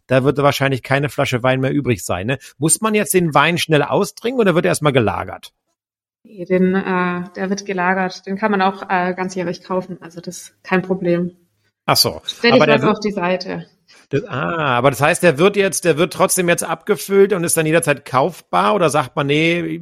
da 0.08 0.22
wird 0.22 0.38
wahrscheinlich 0.38 0.84
keine 0.84 1.08
Flasche 1.08 1.42
Wein 1.42 1.58
mehr 1.58 1.72
übrig 1.72 2.04
sein. 2.04 2.28
Ne? 2.28 2.38
Muss 2.58 2.80
man 2.80 2.94
jetzt 2.94 3.12
den 3.12 3.34
Wein 3.34 3.58
schnell 3.58 3.82
austrinken 3.82 4.40
oder 4.40 4.54
wird 4.54 4.64
er 4.64 4.70
erstmal 4.70 4.92
gelagert? 4.92 5.52
Den, 6.22 6.74
äh, 6.74 7.24
der 7.34 7.50
wird 7.50 7.66
gelagert. 7.66 8.24
Den 8.26 8.36
kann 8.36 8.52
man 8.52 8.62
auch 8.62 8.82
äh, 8.88 9.14
ganzjährig 9.14 9.62
kaufen. 9.62 9.98
Also 10.00 10.20
das 10.20 10.36
ist 10.36 10.62
kein 10.62 10.82
Problem. 10.82 11.36
Ach 11.86 11.96
so. 11.96 12.20
Stell 12.24 12.54
ich 12.54 12.60
was 12.60 12.82
auf 12.82 13.00
die 13.00 13.12
Seite. 13.12 13.66
Das, 14.08 14.24
ah, 14.24 14.76
aber 14.76 14.90
das 14.90 15.00
heißt, 15.00 15.22
der 15.22 15.38
wird 15.38 15.56
jetzt, 15.56 15.84
der 15.84 15.98
wird 15.98 16.12
trotzdem 16.12 16.48
jetzt 16.48 16.62
abgefüllt 16.62 17.32
und 17.32 17.42
ist 17.42 17.56
dann 17.56 17.66
jederzeit 17.66 18.04
kaufbar 18.04 18.74
oder 18.74 18.88
sagt 18.88 19.16
man, 19.16 19.26
nee, 19.26 19.80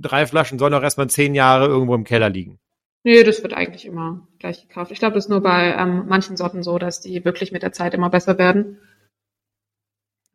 drei 0.00 0.26
Flaschen 0.26 0.58
sollen 0.58 0.72
doch 0.72 0.82
erstmal 0.82 1.08
zehn 1.08 1.34
Jahre 1.34 1.66
irgendwo 1.66 1.94
im 1.94 2.04
Keller 2.04 2.28
liegen? 2.28 2.58
Nee, 3.04 3.22
das 3.24 3.42
wird 3.42 3.52
eigentlich 3.52 3.84
immer 3.84 4.26
gleich 4.38 4.66
gekauft. 4.66 4.92
Ich 4.92 4.98
glaube, 4.98 5.14
das 5.14 5.24
ist 5.24 5.30
nur 5.30 5.42
bei 5.42 5.74
ähm, 5.76 6.04
manchen 6.08 6.36
Sorten 6.36 6.62
so, 6.62 6.78
dass 6.78 7.00
die 7.00 7.24
wirklich 7.24 7.52
mit 7.52 7.62
der 7.62 7.72
Zeit 7.72 7.94
immer 7.94 8.10
besser 8.10 8.38
werden. 8.38 8.78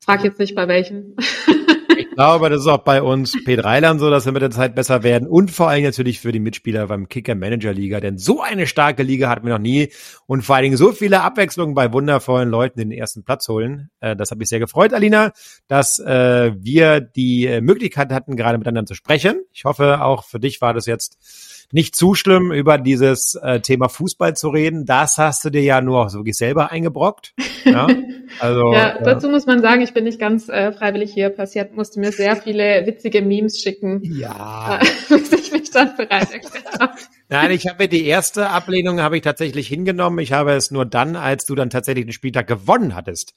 Frag 0.03 0.23
jetzt 0.23 0.39
nicht 0.39 0.55
bei 0.55 0.67
welchen. 0.67 1.15
Glaube, 2.17 2.49
das 2.49 2.61
ist 2.61 2.67
auch 2.67 2.79
bei 2.79 3.03
uns 3.03 3.35
P3lern 3.35 3.99
so, 3.99 4.09
dass 4.09 4.25
wir 4.25 4.31
mit 4.31 4.41
der 4.41 4.49
Zeit 4.49 4.73
besser 4.73 5.03
werden 5.03 5.27
und 5.27 5.51
vor 5.51 5.69
allem 5.69 5.83
natürlich 5.83 6.19
für 6.19 6.31
die 6.31 6.39
Mitspieler 6.39 6.87
beim 6.87 7.07
Kicker 7.07 7.35
Manager 7.35 7.71
Liga, 7.71 7.99
denn 7.99 8.17
so 8.17 8.41
eine 8.41 8.65
starke 8.65 9.03
Liga 9.03 9.29
hatten 9.29 9.45
wir 9.45 9.53
noch 9.53 9.61
nie 9.61 9.91
und 10.25 10.41
vor 10.41 10.55
allen 10.55 10.63
Dingen 10.63 10.77
so 10.77 10.93
viele 10.93 11.21
Abwechslungen 11.21 11.75
bei 11.75 11.93
wundervollen 11.93 12.49
Leuten 12.49 12.79
den 12.79 12.91
ersten 12.91 13.23
Platz 13.23 13.47
holen. 13.47 13.91
Äh, 13.99 14.15
das 14.15 14.31
hat 14.31 14.39
mich 14.39 14.49
sehr 14.49 14.57
gefreut, 14.57 14.95
Alina, 14.95 15.31
dass 15.67 15.99
äh, 15.99 16.53
wir 16.57 17.01
die 17.01 17.45
äh, 17.45 17.61
Möglichkeit 17.61 18.11
hatten, 18.11 18.35
gerade 18.35 18.57
miteinander 18.57 18.87
zu 18.87 18.95
sprechen. 18.95 19.43
Ich 19.53 19.65
hoffe, 19.65 20.01
auch 20.01 20.23
für 20.23 20.39
dich 20.39 20.59
war 20.59 20.73
das 20.73 20.87
jetzt 20.87 21.19
nicht 21.71 21.95
zu 21.95 22.15
schlimm, 22.15 22.51
über 22.51 22.77
dieses 22.77 23.35
äh, 23.35 23.59
Thema 23.59 23.89
Fußball 23.89 24.35
zu 24.35 24.49
reden. 24.49 24.85
Das 24.85 25.17
hast 25.17 25.43
du 25.43 25.49
dir 25.49 25.61
ja 25.61 25.81
nur 25.81 26.09
so 26.09 26.19
wirklich 26.19 26.37
selber 26.37 26.71
eingebrockt. 26.71 27.33
Ja, 27.65 27.87
also, 28.39 28.73
ja 28.73 29.01
dazu 29.01 29.29
muss 29.29 29.45
man 29.45 29.61
sagen, 29.61 29.81
ich 29.81 29.93
bin 29.93 30.05
nicht 30.05 30.19
ganz 30.19 30.47
äh, 30.47 30.71
freiwillig 30.71 31.13
hier 31.13 31.29
passiert, 31.29 31.75
musste 31.75 31.99
mir 31.99 32.11
sehr 32.11 32.35
viele 32.37 32.85
witzige 32.85 33.21
Memes 33.21 33.59
schicken. 33.59 34.01
Ja. 34.03 34.79
Äh, 34.79 34.85
bis 35.09 35.31
ich 35.33 35.51
mich 35.51 35.71
dann 35.71 35.95
bereit 35.97 36.31
erklärt 36.31 36.79
habe. 36.79 36.93
Nein, 37.29 37.51
ich 37.51 37.67
habe 37.67 37.89
die 37.89 38.05
erste 38.05 38.49
Ablehnung 38.49 39.01
habe 39.01 39.17
ich 39.17 39.23
tatsächlich 39.23 39.67
hingenommen. 39.67 40.19
Ich 40.19 40.31
habe 40.31 40.53
es 40.53 40.71
nur 40.71 40.85
dann, 40.85 41.17
als 41.17 41.45
du 41.45 41.55
dann 41.55 41.69
tatsächlich 41.69 42.05
den 42.05 42.13
Spieltag 42.13 42.47
gewonnen 42.47 42.95
hattest, 42.95 43.33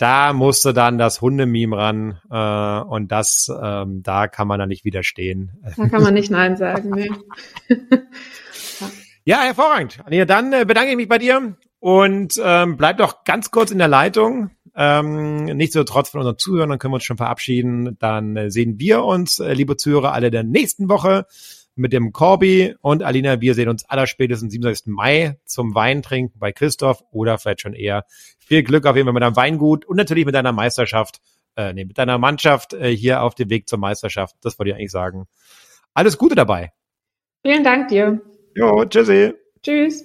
da 0.00 0.32
musste 0.32 0.72
dann 0.72 0.96
das 0.96 1.20
Hundememe 1.20 1.76
ran 1.76 2.20
äh, 2.30 2.88
und 2.88 3.12
das, 3.12 3.52
ähm, 3.62 4.02
da 4.02 4.28
kann 4.28 4.48
man 4.48 4.58
dann 4.58 4.70
nicht 4.70 4.84
widerstehen. 4.84 5.52
Da 5.76 5.88
kann 5.88 6.02
man 6.02 6.14
nicht 6.14 6.30
Nein 6.30 6.56
sagen, 6.56 6.90
nee. 6.90 7.10
ja, 9.24 9.40
hervorragend. 9.40 9.98
Anita, 10.06 10.24
dann 10.24 10.52
äh, 10.54 10.64
bedanke 10.64 10.90
ich 10.90 10.96
mich 10.96 11.08
bei 11.08 11.18
dir 11.18 11.54
und 11.80 12.40
ähm, 12.42 12.78
bleib 12.78 12.96
doch 12.96 13.24
ganz 13.24 13.50
kurz 13.50 13.70
in 13.70 13.78
der 13.78 13.88
Leitung. 13.88 14.50
Ähm, 14.74 15.44
Nichtsdestotrotz 15.44 16.08
von 16.08 16.20
unseren 16.20 16.38
Zuhörern, 16.38 16.70
dann 16.70 16.78
können 16.78 16.92
wir 16.92 16.96
uns 16.96 17.04
schon 17.04 17.18
verabschieden. 17.18 17.98
Dann 17.98 18.36
äh, 18.36 18.50
sehen 18.50 18.78
wir 18.78 19.04
uns, 19.04 19.38
äh, 19.38 19.52
liebe 19.52 19.76
Zuhörer, 19.76 20.12
alle 20.12 20.30
der 20.30 20.44
nächsten 20.44 20.88
Woche 20.88 21.26
mit 21.80 21.92
dem 21.92 22.12
Corby 22.12 22.74
und 22.80 23.02
Alina. 23.02 23.40
Wir 23.40 23.54
sehen 23.54 23.68
uns 23.68 23.84
aller 23.88 24.06
spätestens 24.06 24.52
27. 24.52 24.86
Mai 24.88 25.38
zum 25.44 25.74
Weintrinken 25.74 26.38
bei 26.38 26.52
Christoph 26.52 27.02
oder 27.10 27.38
vielleicht 27.38 27.62
schon 27.62 27.72
eher. 27.72 28.04
Viel 28.38 28.62
Glück 28.62 28.86
auf 28.86 28.96
jeden 28.96 29.06
Fall 29.06 29.14
mit 29.14 29.22
deinem 29.22 29.36
Weingut 29.36 29.84
und 29.84 29.96
natürlich 29.96 30.26
mit 30.26 30.34
deiner 30.34 30.52
Meisterschaft, 30.52 31.20
äh, 31.56 31.72
nee, 31.72 31.84
mit 31.84 31.98
deiner 31.98 32.18
Mannschaft 32.18 32.74
äh, 32.74 32.94
hier 32.94 33.22
auf 33.22 33.34
dem 33.34 33.50
Weg 33.50 33.68
zur 33.68 33.78
Meisterschaft. 33.78 34.36
Das 34.42 34.58
wollte 34.58 34.70
ich 34.70 34.76
eigentlich 34.76 34.90
sagen. 34.90 35.26
Alles 35.94 36.18
Gute 36.18 36.34
dabei. 36.34 36.72
Vielen 37.42 37.64
Dank 37.64 37.88
dir. 37.88 38.20
Jo, 38.54 38.84
tschüssi. 38.84 39.32
Tschüss. 39.62 40.04